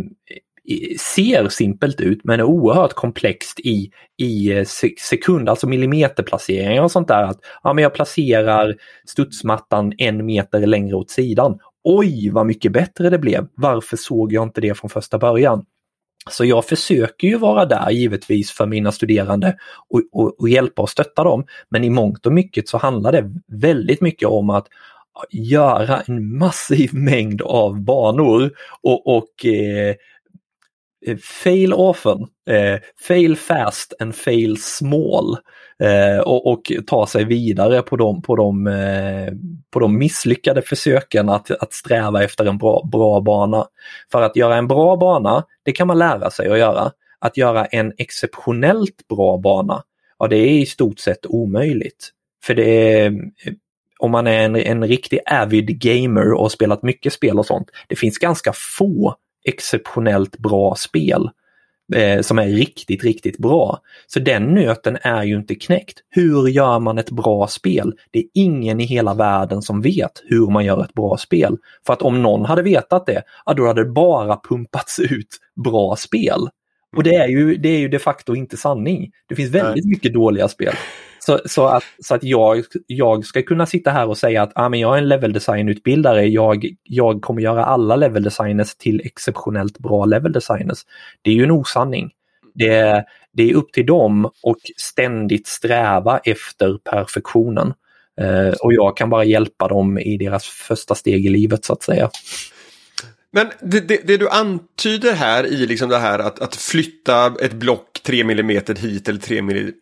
[0.99, 4.65] ser simpelt ut men är oerhört komplext i, i eh,
[4.99, 7.23] sekund, alltså millimeterplaceringar och sånt där.
[7.23, 8.77] Att, ja, men jag placerar
[9.07, 11.59] studsmattan en meter längre åt sidan.
[11.85, 13.47] Oj, vad mycket bättre det blev!
[13.55, 15.65] Varför såg jag inte det från första början?
[16.31, 19.57] Så jag försöker ju vara där givetvis för mina studerande
[19.89, 21.45] och, och, och, hjälpa och stötta dem.
[21.69, 24.67] Men i mångt och mycket så handlar det väldigt mycket om att
[25.31, 28.51] göra en massiv mängd av banor
[28.83, 29.95] och, och eh,
[31.17, 35.37] fail often, eh, fail fast and fail small
[35.83, 39.33] eh, och, och, ta sig vidare på de, på de, eh,
[39.71, 43.67] på de misslyckade försöken att, att sträva efter en bra, bra bana.
[44.13, 46.93] För att göra en bra bana, det kan man lära sig att göra.
[47.21, 49.83] Att göra en exceptionellt bra bana,
[50.19, 52.11] ja det är i stort sett omöjligt.
[52.45, 53.53] För det är, eh,
[53.99, 57.71] om man är en, en riktig avid gamer och har spelat mycket spel och sånt,
[57.89, 59.15] det finns ganska få
[59.49, 61.31] exceptionellt bra spel
[61.95, 63.81] eh, som är riktigt, riktigt bra.
[64.07, 65.99] Så den nöten är ju inte knäckt.
[66.11, 67.95] Hur gör man ett bra spel?
[68.11, 71.57] Det är ingen i hela världen som vet hur man gör ett bra spel.
[71.87, 75.97] För att om någon hade vetat det, ja, då hade det bara pumpats ut bra
[75.97, 76.49] spel.
[76.97, 79.11] Och det är ju, det är ju de facto inte sanning.
[79.29, 79.95] Det finns väldigt Nej.
[79.95, 80.75] mycket dåliga spel.
[81.29, 84.69] Så, så, att, så att jag, jag ska kunna sitta här och säga att ah,
[84.69, 89.79] men jag är en level design-utbildare, jag, jag kommer göra alla level designers till exceptionellt
[89.79, 90.79] bra level designers.
[91.23, 92.11] Det är ju en osanning.
[92.55, 97.75] Det, det är upp till dem och ständigt sträva efter perfektionen.
[98.21, 101.83] Eh, och jag kan bara hjälpa dem i deras första steg i livet så att
[101.83, 102.11] säga.
[103.33, 107.53] Men det, det, det, du antyder här i liksom det här att, att flytta ett
[107.53, 109.73] block 3 mm hit eller 3 mm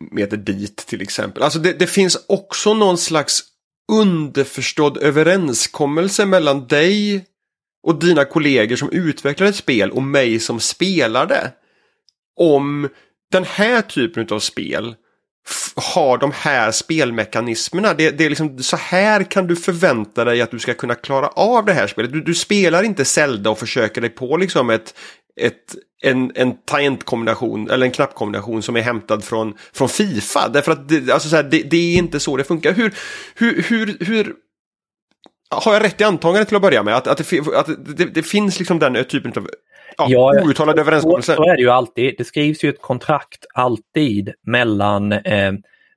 [0.44, 1.42] dit till exempel.
[1.42, 3.42] Alltså det, det finns också någon slags
[3.92, 7.24] underförstådd överenskommelse mellan dig
[7.86, 11.52] och dina kollegor som utvecklar ett spel och mig som spelar det.
[12.36, 12.88] Om
[13.32, 14.94] den här typen av spel
[15.76, 17.94] har de här spelmekanismerna.
[17.94, 21.26] Det, det, är liksom så här kan du förvänta dig att du ska kunna klara
[21.28, 22.12] av det här spelet.
[22.12, 24.94] Du, du spelar inte Zelda och försöker dig på liksom ett,
[25.40, 30.48] ett, en, en tangentkombination eller en knappkombination som är hämtad från, från Fifa.
[30.48, 32.72] Därför att det, alltså så här, det, det, är inte så det funkar.
[32.72, 32.94] Hur,
[33.34, 34.34] hur, hur, hur
[35.50, 36.96] har jag rätt i antagandet till att börja med?
[36.96, 39.48] Att, att, det, att det, det finns liksom den typen av
[39.98, 41.34] ja, ja, outtalade överenskommelser.
[41.34, 42.14] Så, så är det ju alltid.
[42.18, 45.52] Det skrivs ju ett kontrakt alltid mellan, eh,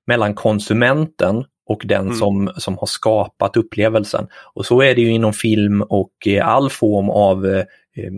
[0.07, 2.15] mellan konsumenten och den mm.
[2.15, 4.27] som, som har skapat upplevelsen.
[4.53, 7.63] Och så är det ju inom film och eh, all form av eh,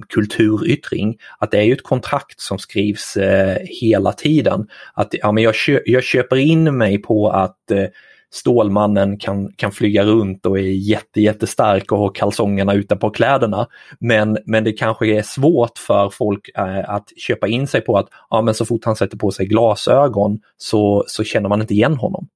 [0.09, 1.17] kulturyttring.
[1.39, 4.67] Att det är ju ett kontrakt som skrivs eh, hela tiden.
[4.93, 7.85] Att ja, men jag, kö jag köper in mig på att eh,
[8.33, 13.67] Stålmannen kan, kan flyga runt och är jätte, jättestark och har kalsongerna ute på kläderna.
[13.99, 18.07] Men, men det kanske är svårt för folk eh, att köpa in sig på att
[18.29, 21.97] ja, men så fort han sätter på sig glasögon så, så känner man inte igen
[21.97, 22.27] honom.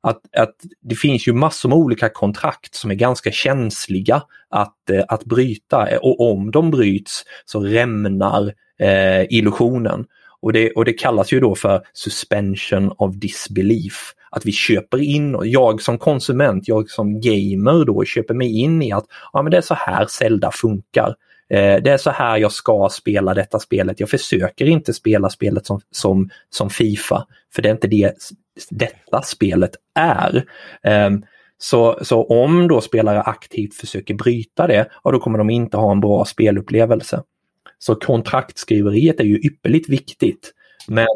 [0.00, 5.04] Att, att det finns ju massor med olika kontrakt som är ganska känsliga att, eh,
[5.08, 10.06] att bryta och om de bryts så rämnar eh, illusionen.
[10.46, 15.38] Och det, och det kallas ju då för suspension of disbelief att vi köper in,
[15.42, 19.56] jag som konsument, jag som gamer då köper mig in i att ja, men det
[19.56, 21.14] är så här Zelda funkar.
[21.50, 24.00] Eh, det är så här jag ska spela detta spelet.
[24.00, 28.14] Jag försöker inte spela spelet som, som, som Fifa, för det är inte det
[28.70, 30.44] detta spelet är.
[30.82, 31.10] Eh,
[31.58, 35.92] så, så om då spelare aktivt försöker bryta det, ja, då kommer de inte ha
[35.92, 37.22] en bra spelupplevelse.
[37.78, 40.52] Så kontraktskriveriet är ju ypperligt viktigt.
[40.88, 41.06] Men,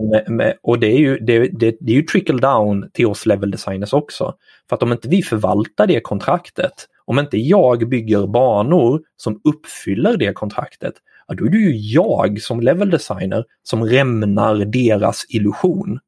[0.62, 3.92] och det är, ju, det, det, det är ju trickle down till oss level designers
[3.92, 4.34] också.
[4.68, 6.72] För att om inte vi förvaltar det kontraktet,
[7.04, 10.94] om inte jag bygger banor som uppfyller det kontraktet,
[11.28, 15.98] ja, då är det ju jag som level designer som rämnar deras illusion.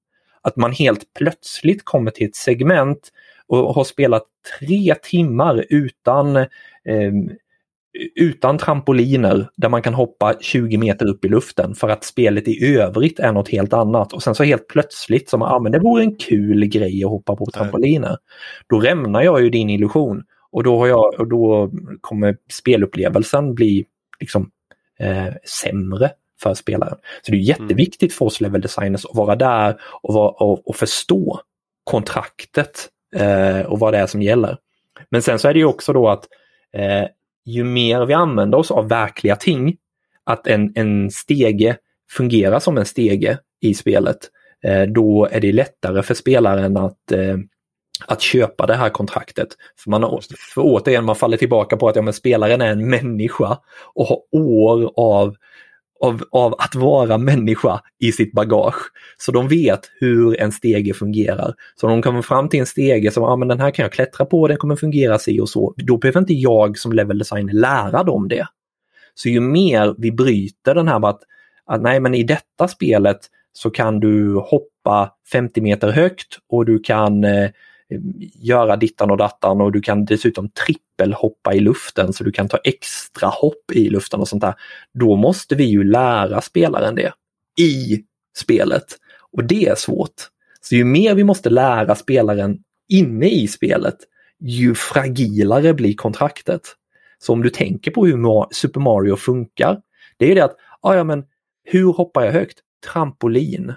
[0.42, 3.12] Att man helt plötsligt kommer till ett segment
[3.46, 4.22] och har spelat
[4.58, 6.46] tre timmar utan eh,
[8.14, 12.74] utan trampoliner där man kan hoppa 20 meter upp i luften för att spelet i
[12.76, 14.12] övrigt är något helt annat.
[14.12, 17.36] Och sen så helt plötsligt som ah, men det vore en kul grej att hoppa
[17.36, 18.16] på trampoliner.
[18.68, 23.84] Då rämnar jag ju din illusion och då, har jag, och då kommer spelupplevelsen bli
[24.20, 24.50] liksom,
[24.98, 25.28] eh,
[25.62, 26.10] sämre
[26.42, 26.98] för spelaren.
[27.22, 30.76] Så det är jätteviktigt för oss level designers att vara där och, vara, och, och
[30.76, 31.40] förstå
[31.84, 34.56] kontraktet eh, och vad det är som gäller.
[35.10, 36.28] Men sen så är det ju också då att
[36.72, 37.04] eh,
[37.44, 39.76] ju mer vi använder oss av verkliga ting,
[40.24, 41.76] att en, en stege
[42.10, 44.18] fungerar som en stege i spelet,
[44.64, 47.36] eh, då är det lättare för spelaren att eh,
[48.06, 49.48] att köpa det här kontraktet.
[49.78, 50.20] För, man,
[50.54, 53.58] för återigen, man faller tillbaka på att ja, men spelaren är en människa
[53.94, 55.36] och har år av
[56.02, 58.92] av, av att vara människa i sitt bagage.
[59.18, 61.54] Så de vet hur en stege fungerar.
[61.80, 64.26] Så de kommer fram till en stege som, ja men den här kan jag klättra
[64.26, 65.74] på, den kommer fungera si och så.
[65.76, 68.46] Då behöver inte jag som level designer lära dem det.
[69.14, 71.20] Så ju mer vi bryter den här att
[71.66, 73.18] att nej men i detta spelet
[73.52, 77.50] så kan du hoppa 50 meter högt och du kan eh,
[78.34, 82.56] göra dittan och dattan och du kan dessutom trippelhoppa i luften så du kan ta
[82.56, 84.54] extra hopp i luften och sånt där.
[84.94, 87.12] Då måste vi ju lära spelaren det
[87.58, 88.04] i
[88.36, 88.84] spelet.
[89.32, 90.28] Och det är svårt.
[90.60, 93.96] Så ju mer vi måste lära spelaren inne i spelet,
[94.40, 96.76] ju fragilare blir kontraktet.
[97.18, 99.80] Så om du tänker på hur Super Mario funkar,
[100.16, 101.24] det är det att, ah, ja men
[101.64, 102.58] hur hoppar jag högt?
[102.92, 103.74] Trampolin.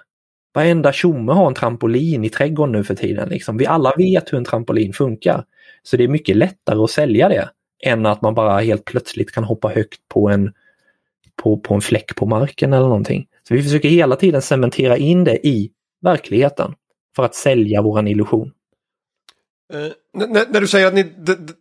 [0.56, 3.30] Varenda tjomme har en trampolin i trädgården nu för tiden.
[3.30, 3.58] Liksom.
[3.58, 5.44] Vi alla vet hur en trampolin funkar.
[5.84, 7.50] Så det är mycket lättare att sälja det
[7.84, 10.54] än att man bara helt plötsligt kan hoppa högt på en,
[11.44, 13.28] på, på en fläck på marken eller någonting.
[13.48, 16.74] Så vi försöker hela tiden cementera in det i verkligheten
[17.16, 18.52] för att sälja våran illusion.
[19.74, 21.06] Eh, uh, när, när, du säger att ni,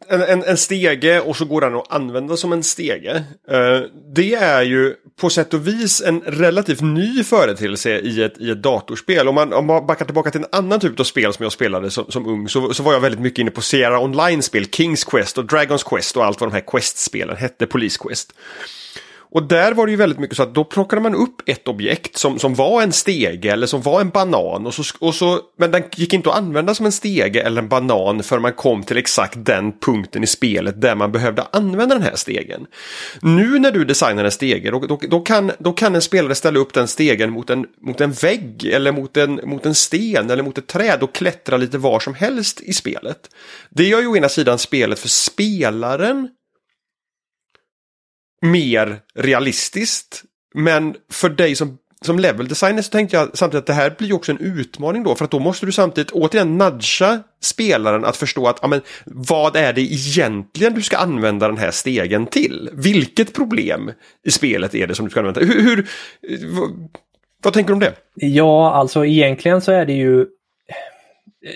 [0.08, 3.24] en, en, en, stege och så går den att använda som en stege.
[3.52, 3.82] Uh,
[4.14, 8.62] det är ju på sätt och vis en relativt ny företeelse i ett, i ett
[8.62, 9.28] datorspel.
[9.28, 11.90] Om man, om man backar tillbaka till en annan typ av spel som jag spelade
[11.90, 15.38] som, som ung så, så var jag väldigt mycket inne på Sierra Online-spel, Kings Quest
[15.38, 18.32] och Dragons Quest och allt vad de här Quest-spelen hette, Police Quest.
[19.34, 22.16] Och där var det ju väldigt mycket så att då plockade man upp ett objekt
[22.16, 24.66] som, som var en stege eller som var en banan.
[24.66, 27.68] Och så, och så, men den gick inte att använda som en stege eller en
[27.68, 32.04] banan förrän man kom till exakt den punkten i spelet där man behövde använda den
[32.04, 32.66] här stegen.
[33.22, 36.58] Nu när du designar en stege då, då, då, kan, då kan en spelare ställa
[36.58, 40.42] upp den stegen mot en, mot en vägg eller mot en, mot en sten eller
[40.42, 43.30] mot ett träd och klättra lite var som helst i spelet.
[43.70, 46.28] Det gör ju å ena sidan spelet för spelaren
[48.44, 50.22] mer realistiskt.
[50.54, 54.12] Men för dig som, som level designer så tänkte jag samtidigt att det här blir
[54.12, 55.14] också en utmaning då.
[55.14, 59.72] För att då måste du samtidigt återigen nudga spelaren att förstå att amen, vad är
[59.72, 62.70] det egentligen du ska använda den här stegen till?
[62.72, 63.90] Vilket problem
[64.26, 65.40] i spelet är det som du ska använda?
[65.40, 65.88] Hur, hur
[66.52, 66.88] vad,
[67.42, 67.94] vad tänker du om det?
[68.14, 70.26] Ja, alltså egentligen så är det ju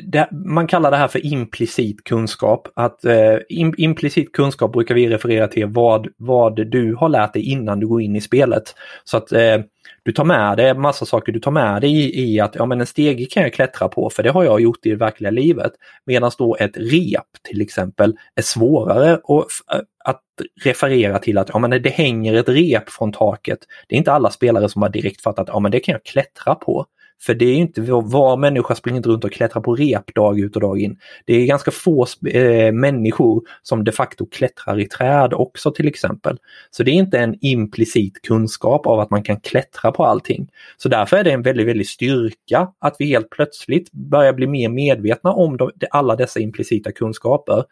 [0.03, 2.69] det, man kallar det här för implicit kunskap.
[2.75, 3.37] Att eh,
[3.77, 8.03] implicit kunskap brukar vi referera till vad, vad du har lärt dig innan du går
[8.03, 8.75] in i spelet.
[9.05, 9.59] Så att eh,
[10.03, 12.81] du tar med dig massa saker du tar med dig i, i, att ja, men
[12.81, 15.73] en stege kan jag klättra på för det har jag gjort i det verkliga livet.
[16.07, 20.23] Medan då ett rep till exempel är svårare att, eh, att
[20.65, 23.59] referera till att ja, men det hänger ett rep från taket.
[23.89, 26.05] Det är inte alla spelare som har direkt fattat att ja, men det kan jag
[26.05, 26.87] klättra på.
[27.21, 30.57] För det är inte var människa springer inte runt och klättrar på rep dag ut
[30.57, 30.99] och dag in.
[31.25, 36.39] Det är ganska få eh, människor som de facto klättrar i träd också till exempel.
[36.71, 40.49] Så det är inte en implicit kunskap av att man kan klättra på allting.
[40.77, 44.69] Så därför är det en väldigt, väldigt styrka att vi helt plötsligt börjar bli mer
[44.69, 47.65] medvetna om de, alla dessa implicita kunskaper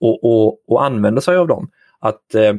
[0.00, 1.70] och, och, och använder sig av dem.
[1.98, 2.54] Att eh,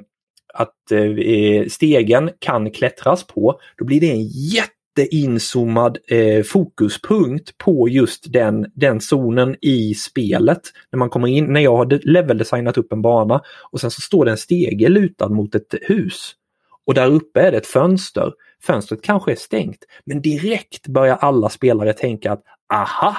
[0.54, 7.58] att eh, eh stegen kan klättras på, då blir det en jätte jätteinzoomad eh, fokuspunkt
[7.58, 10.62] på just den, den zonen i spelet.
[10.92, 14.26] När man kommer in, när jag har leveldesignat upp en bana och sen så står
[14.26, 16.34] det en stege lutad mot ett hus.
[16.86, 18.34] Och där uppe är det ett fönster.
[18.64, 23.16] Fönstret kanske är stängt, men direkt börjar alla spelare tänka att aha,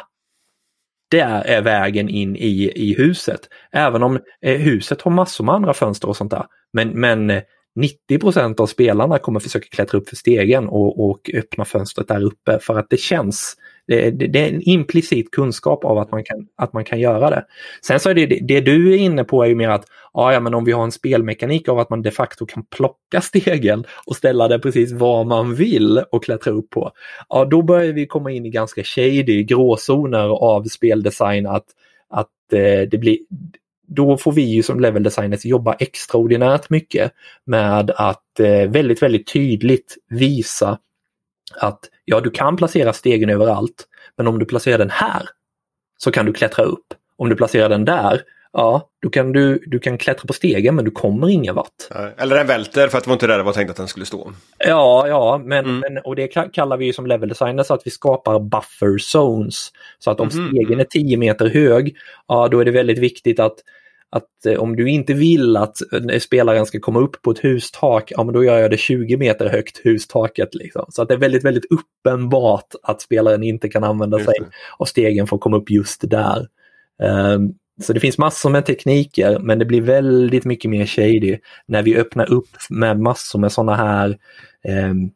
[1.10, 3.40] där är vägen in i, i huset.
[3.72, 6.46] Även om eh, huset har massor med andra fönster och sånt där.
[6.72, 7.42] Men, men eh,
[7.76, 12.58] 90% av spelarna kommer försöka klättra upp för stegen och, och öppna fönstret där uppe
[12.58, 16.46] för att det känns det, det, det, är en implicit kunskap av att man kan,
[16.56, 17.44] att man kan göra det.
[17.82, 20.54] Sen så är det, det du är inne på är ju mer att ja, men
[20.54, 24.48] om vi har en spelmekanik av att man de facto kan plocka stegen och ställa
[24.48, 26.90] det precis var man vill och klättra upp på.
[27.28, 31.66] Ja, då börjar vi komma in i ganska shady gråzoner av speldesign att,
[32.10, 33.18] att eh, det blir
[33.86, 37.12] då får vi ju som level designers jobba extraordinärt mycket
[37.44, 40.78] med att eh, väldigt, väldigt tydligt visa
[41.60, 45.28] att ja, du kan placera stegen överallt, men om du placerar den här
[45.98, 46.86] så kan du klättra upp.
[47.16, 48.22] Om du placerar den där,
[48.56, 51.88] ja, då kan du, du kan klättra på stegen men du kommer ingen vart.
[52.18, 54.06] Eller den välter för att det var inte där det var tänkt att den skulle
[54.06, 54.32] stå.
[54.58, 55.78] Ja, ja, men, mm.
[55.80, 59.70] men och det kallar vi som level designers att vi skapar buffer zones.
[59.98, 60.48] Så att om mm.
[60.48, 61.96] stegen är 10 meter hög,
[62.28, 63.56] ja då är det väldigt viktigt att
[64.10, 68.12] att eh, om du inte vill att eh, spelaren ska komma upp på ett hustak,
[68.16, 70.54] ja men då gör jag det 20 meter högt, hustaket.
[70.54, 70.84] Liksom.
[70.88, 74.34] Så att det är väldigt, väldigt uppenbart att spelaren inte kan använda sig
[74.78, 76.46] av stegen för att komma upp just där.
[77.02, 81.82] Um, så det finns massor med tekniker men det blir väldigt mycket mer shady när
[81.82, 84.18] vi öppnar upp med massor med sådana här
[84.64, 85.10] ehm,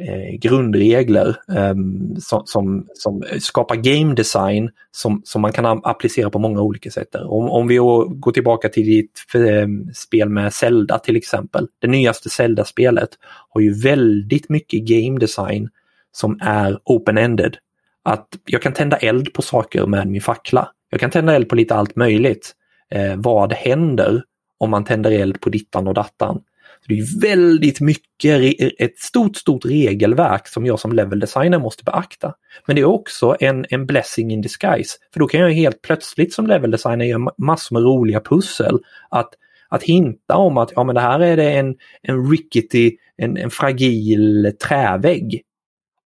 [0.00, 1.74] eh, grundregler eh,
[2.18, 7.14] som, som, som, skapar game design som, som man kan applicera på många olika sätt.
[7.14, 11.66] Om, om vi går tillbaka till ditt ehm, spel med Zelda till exempel.
[11.78, 13.10] Det nyaste Zelda-spelet
[13.48, 15.68] har ju väldigt mycket game design
[16.12, 17.54] som är open-ended.
[18.02, 20.68] Att jag kan tända eld på saker med min fackla.
[20.90, 22.52] Jag kan tända eld på lite allt möjligt.
[22.90, 24.22] Eh, vad händer
[24.58, 26.42] om man tänder eld på dittan och dattan?
[26.88, 32.34] det är väldigt mycket, ett stort, stort regelverk som jag som level designer måste beakta.
[32.66, 34.96] Men det är också en, en blessing in disguise.
[35.12, 38.78] För då kan jag helt plötsligt som level designer göra massor med roliga pussel.
[39.10, 39.28] Att,
[39.68, 43.50] att hinta om att ja, men det här är det en, en rickety, en, en
[43.50, 45.42] fragil trävägg.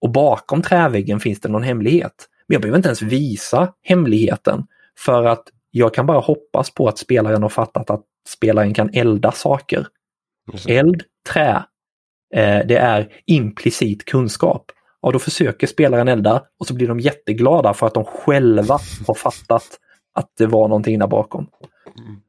[0.01, 2.29] Och bakom träväggen finns det någon hemlighet.
[2.47, 4.67] Men jag behöver inte ens visa hemligheten.
[4.99, 9.33] För att jag kan bara hoppas på att spelaren har fattat att spelaren kan elda
[9.33, 9.87] saker.
[10.69, 11.65] Eld, trä,
[12.35, 14.73] eh, det är implicit kunskap.
[15.01, 19.15] Och då försöker spelaren elda och så blir de jätteglada för att de själva har
[19.15, 19.81] fattat
[20.15, 21.47] att det var någonting där bakom.
[21.99, 22.21] Mm.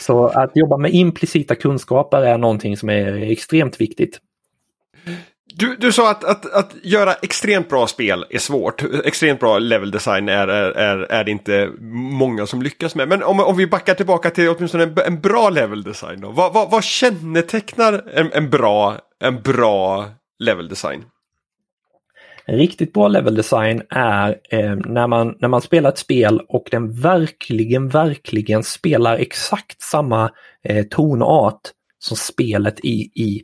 [0.00, 4.20] Så att jobba med implicita kunskaper är någonting som är extremt viktigt.
[5.54, 8.82] Du, du sa att, att, att göra extremt bra spel är svårt.
[9.04, 13.08] Extremt bra level design är, är, är det inte många som lyckas med.
[13.08, 16.30] Men om, om vi backar tillbaka till åtminstone en, en bra level design då.
[16.30, 21.04] Vad, vad, vad kännetecknar en, en, bra, en bra level design?
[22.44, 26.68] En riktigt bra level design är eh, när, man, när man spelar ett spel och
[26.70, 30.30] den verkligen, verkligen spelar exakt samma
[30.64, 31.60] eh, tonart
[31.98, 33.42] som spelet i, i,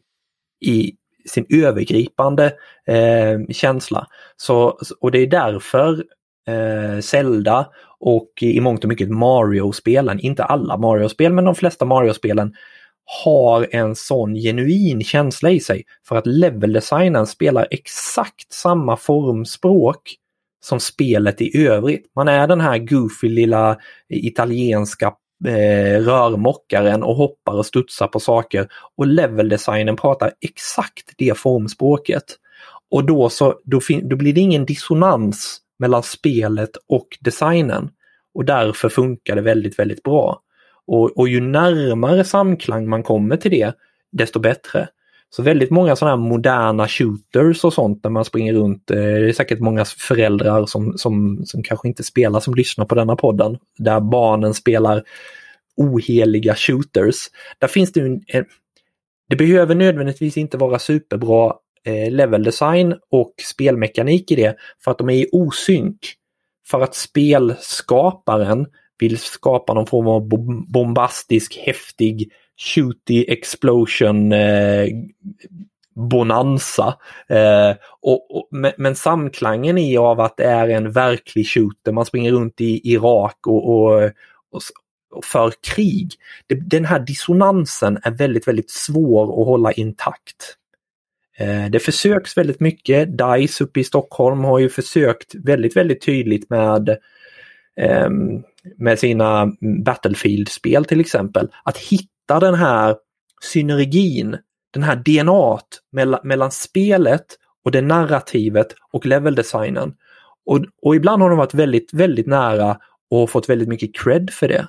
[0.71, 0.93] i
[1.29, 2.53] sin övergripande
[2.87, 4.07] eh, känsla.
[4.37, 6.05] Så, och det är därför
[6.49, 7.67] eh, Zelda
[8.01, 12.55] och i mångt och mycket Mario-spelen, inte alla Mario-spel men de flesta Mario-spelen
[13.25, 20.15] har en sån genuin känsla i sig för att leveldesignen spelar exakt samma formspråk
[20.65, 22.13] som spelet i övrigt.
[22.15, 25.13] Man är den här goofy lilla italienska
[25.45, 32.25] eh, rörmockaren och hoppar och studsar på saker och leveldesignen pratar exakt det formspråket.
[32.91, 37.91] Och då, så, då, då blir det ingen dissonans mellan spelet och designen.
[38.35, 40.41] Och därför funkar det väldigt, väldigt bra.
[40.87, 43.73] Och, och ju närmare samklang man kommer till det,
[44.13, 44.89] desto bättre.
[45.37, 48.91] Så väldigt många sådana här moderna shooters och sånt när man springer runt.
[48.91, 52.95] Eh, det är säkert många föräldrar som, som, som kanske inte spelar som lyssnar på
[52.95, 53.59] denna podden.
[53.79, 55.03] Där barnen spelar
[55.77, 57.17] oheliga shooters.
[57.59, 58.21] Där finns det en,
[59.29, 64.99] det behöver nödvändigtvis inte vara superbra eh, level design och spelmekanik i det för att
[64.99, 65.99] de är i osynk.
[66.67, 68.67] För att spelskaparen
[68.99, 70.29] vill skapa någon form av
[70.73, 74.89] bombastisk, häftig shooty explosion eh,
[75.97, 76.99] bonanza.
[77.29, 82.33] Eh, och, och, men, samklangen i av att det är en verklig shooter, man springer
[82.33, 84.11] runt i Irak och, och,
[85.11, 86.13] och för krig.
[86.47, 90.57] Det, den här dissonansen är väldigt, väldigt svår att hålla intakt.
[91.39, 93.19] Eh, det försöks väldigt mycket.
[93.19, 96.89] DICE uppe i Stockholm har ju försökt väldigt, väldigt tydligt med
[97.81, 98.11] eh,
[98.77, 99.53] med sina
[99.85, 102.97] Battlefield-spel till exempel, att hitta hitta den här
[103.43, 104.39] synergin,
[104.73, 105.61] den här DNA
[105.93, 107.27] mellan, mellan spelet
[107.65, 109.95] och det narrativet och leveldesignen.
[110.47, 112.79] Och, och ibland har de varit väldigt, väldigt nära
[113.11, 114.67] och fått väldigt mycket cred för det.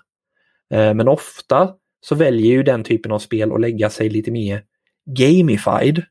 [0.74, 4.64] Eh, men ofta så väljer ju den typen av spel att lägga sig lite mer
[5.06, 6.04] gamified.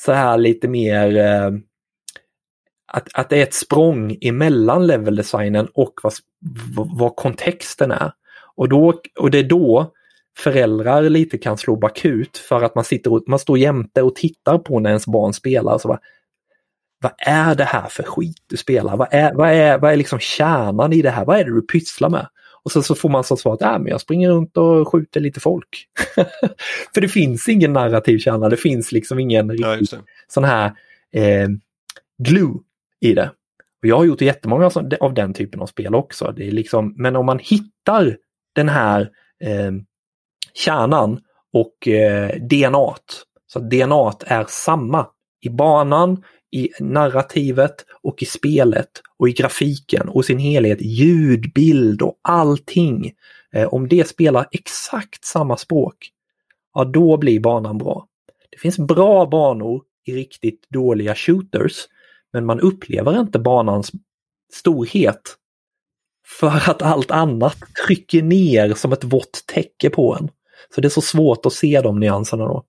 [0.00, 1.50] Så här lite mer eh,
[2.92, 6.12] att, att det är ett språng emellan leveldesignen och vad,
[6.98, 8.12] vad kontexten är.
[8.56, 9.92] Och, då, och det är då
[10.38, 14.58] föräldrar lite kan slå bakut för att man, sitter och, man står jämte och tittar
[14.58, 15.78] på när ens barn spelar.
[15.78, 16.00] Så bara,
[17.02, 18.96] vad är det här för skit du spelar?
[18.96, 21.24] Vad är, vad är, vad är liksom kärnan i det här?
[21.24, 22.28] Vad är det du pysslar med?
[22.62, 25.20] Och sen så får man så svar att äh, men jag springer runt och skjuter
[25.20, 25.86] lite folk.
[26.94, 29.78] för det finns ingen narrativ kärna, det finns liksom ingen ja,
[30.28, 30.66] sån här
[31.12, 31.48] eh,
[32.18, 32.54] glue
[33.00, 33.30] i det.
[33.82, 34.70] Och jag har gjort jättemånga
[35.00, 36.32] av den typen av spel också.
[36.36, 38.16] Det är liksom, men om man hittar
[38.54, 39.00] den här
[39.44, 39.72] eh,
[40.58, 41.20] kärnan
[41.52, 42.94] och eh, DNA.
[43.46, 45.06] Så DNA är samma
[45.40, 52.02] i banan, i narrativet och i spelet och i grafiken och sin helhet, ljud, bild
[52.02, 53.12] och allting.
[53.52, 56.10] Eh, om det spelar exakt samma språk,
[56.74, 58.06] ja då blir banan bra.
[58.50, 61.86] Det finns bra banor i riktigt dåliga shooters,
[62.32, 63.92] men man upplever inte banans
[64.52, 65.36] storhet
[66.26, 67.56] för att allt annat
[67.86, 70.30] trycker ner som ett vått täcke på en.
[70.74, 72.64] Så det är så svårt att se de nyanserna då.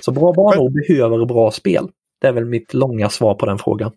[0.00, 1.88] Så bra banor behöver bra spel.
[2.20, 3.92] Det är väl mitt långa svar på den frågan.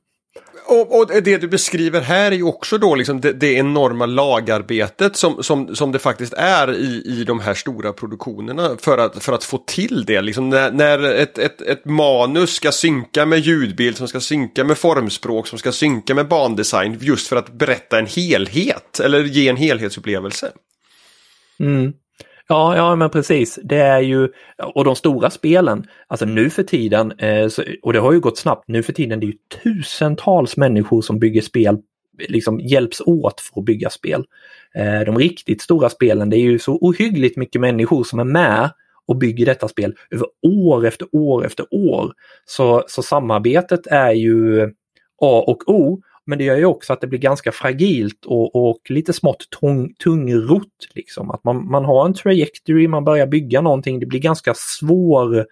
[0.69, 5.15] Och, och, det du beskriver här är ju också då liksom det, det enorma lagarbetet
[5.15, 9.33] som, som, som det faktiskt är i, i de här stora produktionerna för att, för
[9.33, 10.21] att få till det.
[10.21, 14.77] Liksom när, när ett, ett, ett manus ska synka med ljudbild, som ska synka med
[14.77, 19.57] formspråk, som ska synka med bandesign just för att berätta en helhet eller ge en
[19.57, 20.51] helhetsupplevelse.
[21.59, 21.93] Mm.
[22.51, 23.59] Ja, ja men precis.
[23.63, 24.29] Det är ju,
[24.73, 27.49] och de stora spelen, alltså nu för tiden, eh,
[27.81, 31.19] och det har ju gått snabbt, nu för tiden det är ju tusentals människor som
[31.19, 31.77] bygger spel,
[32.27, 34.25] liksom hjälps åt för att bygga spel.
[34.75, 38.69] Eh, de riktigt stora spelen, det är ju så ohyggligt mycket människor som är med
[39.07, 42.13] och bygger detta spel över år efter år efter år.
[42.45, 44.63] Så, så samarbetet är ju
[45.21, 48.79] A och O men det gör ju också att det blir ganska fragilt och, och
[48.89, 50.87] lite smått tung, tungrott.
[50.95, 51.31] Liksom.
[51.31, 55.45] Att man, man har en trajectory, man börjar bygga någonting, det blir ganska svår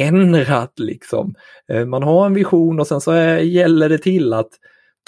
[0.00, 1.34] ändrat liksom.
[1.68, 4.50] Eh, man har en vision och sen så är, gäller det till att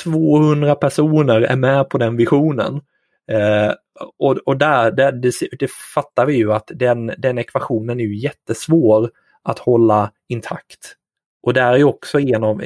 [0.03, 2.81] 200 personer är med på den visionen.
[3.31, 3.73] Eh,
[4.19, 8.17] och, och där, där det, det, fattar vi ju att den, den ekvationen är ju
[8.17, 9.11] jättesvår
[9.43, 10.95] att hålla intakt.
[11.43, 12.61] Och där är också genom,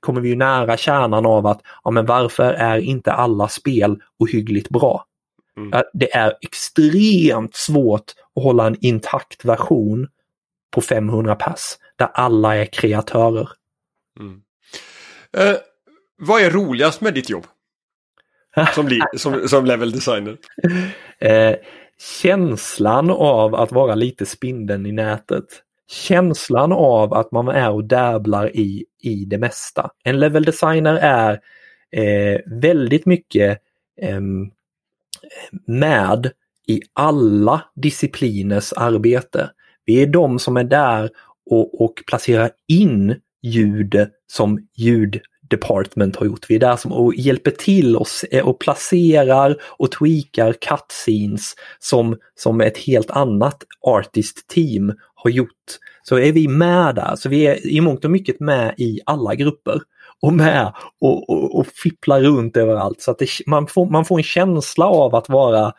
[0.00, 4.68] kommer vi ju nära kärnan av att ja, men varför är inte alla spel ohyggligt
[4.68, 5.06] bra?
[5.56, 5.82] Mm.
[5.92, 10.08] Det är extremt svårt att hålla en intakt version
[10.70, 13.48] på 500 pass där alla är kreatörer.
[14.20, 14.42] Mm.
[15.36, 15.56] Eh,
[16.18, 17.46] vad är roligast med ditt jobb?
[18.74, 20.36] Som, som, som level designer?
[21.18, 21.54] Eh,
[22.22, 25.62] känslan av att vara lite spindeln i nätet
[25.92, 29.90] känslan av att man är och dabblar i, i det mesta.
[30.04, 31.40] En level designer är
[31.92, 33.58] eh, väldigt mycket
[34.00, 34.20] eh,
[35.66, 36.30] med
[36.66, 39.50] i alla discipliners arbete.
[39.84, 41.10] Vi är de som är där
[41.50, 45.20] och, och placerar in ljud som ljud
[45.52, 46.50] department har gjort.
[46.50, 52.16] Vi är där som och hjälper till oss eh, och placerar och tweakar cutscenes som,
[52.34, 55.78] som ett helt annat artist team har gjort.
[56.02, 59.34] Så är vi med där, så vi är i mångt och mycket med i alla
[59.34, 59.80] grupper
[60.22, 63.00] och med och, och, och fipplar runt överallt.
[63.00, 65.72] Så att det, man, får, man får en känsla av att vara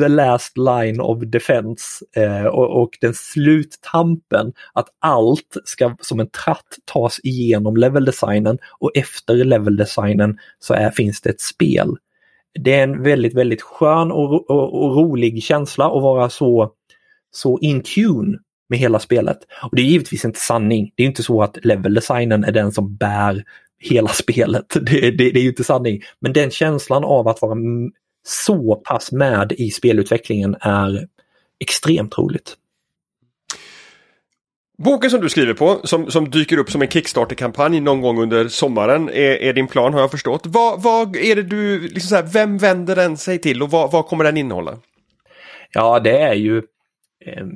[0.00, 4.52] the last line of defense eh, och, och, den sluttampen.
[4.72, 11.20] Att allt ska som en tratt tas igenom leveldesignen och efter leveldesignen så är, finns
[11.20, 11.96] det ett spel.
[12.60, 16.72] Det är en väldigt, väldigt skön och, och, och rolig känsla att vara så,
[17.30, 18.38] så in tune
[18.72, 19.38] med hela spelet.
[19.62, 20.92] Och Det är givetvis inte sanning.
[20.94, 23.44] Det är inte så att leveldesignen är den som bär
[23.78, 24.66] hela spelet.
[24.80, 26.02] Det, det, det är ju inte sanning.
[26.20, 27.56] Men den känslan av att vara
[28.26, 31.06] så pass med i spelutvecklingen är
[31.60, 32.56] extremt roligt.
[34.78, 38.48] Boken som du skriver på, som, som dyker upp som en Kickstarter-kampanj någon gång under
[38.48, 40.42] sommaren, är, är, din plan har jag förstått.
[40.44, 43.92] Vad, vad är det du, liksom så här, vem vänder den sig till och vad,
[43.92, 44.78] vad kommer den innehålla?
[45.72, 46.58] Ja, det är ju
[47.26, 47.46] eh,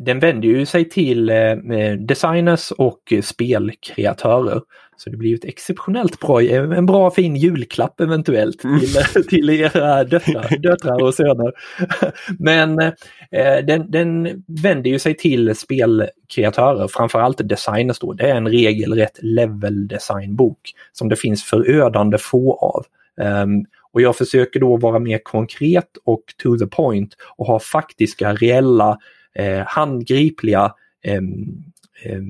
[0.00, 1.56] den vänder ju sig till eh,
[1.98, 4.60] designers och spelkreatörer.
[4.96, 8.80] Så det blir ett exceptionellt bra, en bra fin julklapp eventuellt mm.
[8.80, 11.52] till, till era döttrar, döttrar och söner.
[12.38, 18.12] Men eh, den, den vänder ju sig till spelkreatörer, framförallt designers då.
[18.12, 20.60] Det är en regelrätt level designbok
[20.92, 22.84] som det finns förödande få av.
[23.42, 28.34] Um, och jag försöker då vara mer konkret och to the point och ha faktiska
[28.34, 28.98] reella
[29.34, 30.74] eh, handgripliga
[31.04, 31.20] eh,
[32.04, 32.22] eh,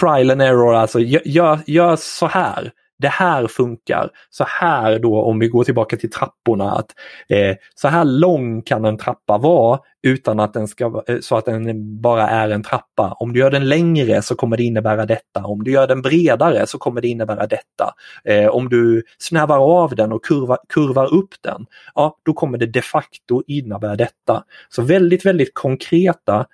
[0.00, 2.72] trial and error, alltså gör, gör så här.
[3.02, 4.10] Det här funkar.
[4.30, 6.70] Så här då om vi går tillbaka till trapporna.
[6.70, 6.90] att
[7.28, 11.44] eh, Så här lång kan en trappa vara utan att den ska eh, så att
[11.44, 13.12] den bara är en trappa.
[13.12, 15.44] Om du gör den längre så kommer det innebära detta.
[15.44, 17.94] Om du gör den bredare så kommer det innebära detta.
[18.24, 22.66] Eh, om du snävar av den och kurvar, kurvar upp den, ja då kommer det
[22.66, 24.44] de facto innebära detta.
[24.68, 26.46] Så väldigt, väldigt konkreta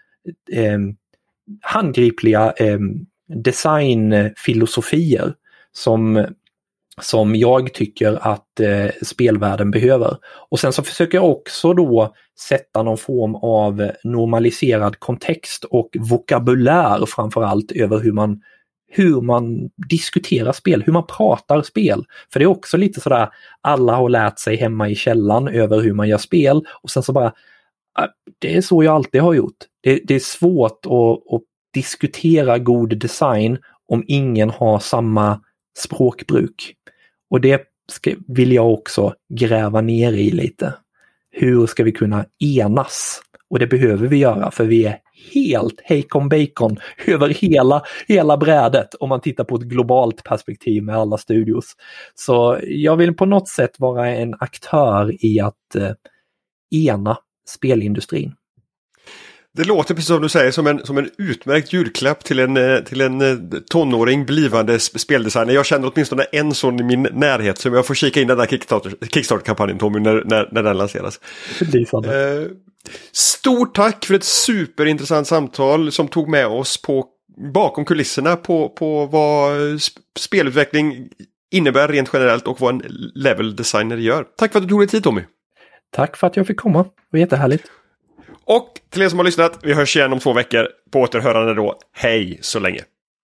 [0.52, 0.78] eh,
[1.60, 2.78] handgripliga eh,
[3.28, 5.34] designfilosofier
[5.72, 6.26] som,
[7.00, 10.16] som jag tycker att eh, spelvärlden behöver.
[10.50, 12.14] Och sen så försöker jag också då
[12.48, 18.42] sätta någon form av normaliserad kontext och vokabulär framförallt över hur man
[18.90, 22.04] hur man diskuterar spel, hur man pratar spel.
[22.32, 23.28] För det är också lite sådär,
[23.60, 27.12] alla har lärt sig hemma i källan över hur man gör spel och sen så
[27.12, 27.32] bara,
[27.94, 28.06] ah,
[28.38, 29.56] det är så jag alltid har gjort.
[29.80, 31.42] Det, det är svårt att, att
[31.74, 35.40] diskutera god design om ingen har samma
[35.78, 36.74] språkbruk.
[37.30, 37.62] Och det
[37.92, 40.74] ska, vill jag också gräva ner i lite.
[41.30, 43.20] Hur ska vi kunna enas
[43.50, 44.98] Och det behöver vi göra för vi är
[45.32, 46.76] helt hejkon bacon
[47.06, 51.76] över hela, hela brädet om man tittar på ett globalt perspektiv med alla studios.
[52.14, 55.92] Så jag vill på något sätt vara en aktör i att eh,
[56.70, 57.18] ena
[57.48, 58.34] spelindustrin.
[59.56, 62.78] Det låter precis som du säger som en, som en utmärkt julklapp till en, eh,
[62.78, 63.36] till en eh,
[63.70, 65.54] tonåring blivande speldesigner.
[65.54, 68.46] Jag känner åtminstone en sån i min närhet som jag får kika in den där
[69.06, 71.20] Kickstarter-kampanjen Tommy när, när, när den lanseras.
[71.60, 72.50] Eh,
[73.12, 77.06] stort tack för ett superintressant samtal som tog med oss på
[77.54, 79.52] bakom kulisserna på, på vad
[80.18, 81.08] spelutveckling
[81.50, 82.82] innebär rent generellt och vad en
[83.14, 84.26] level designer gör.
[84.36, 85.22] Tack för att du tog dig tid Tommy!
[85.90, 87.64] Tack för att jag fick komma, det var jättehärligt!
[88.48, 90.68] Och till er som har lyssnat, vi hörs igen om två veckor.
[90.92, 91.78] På återhörande då.
[91.92, 92.80] Hej så länge!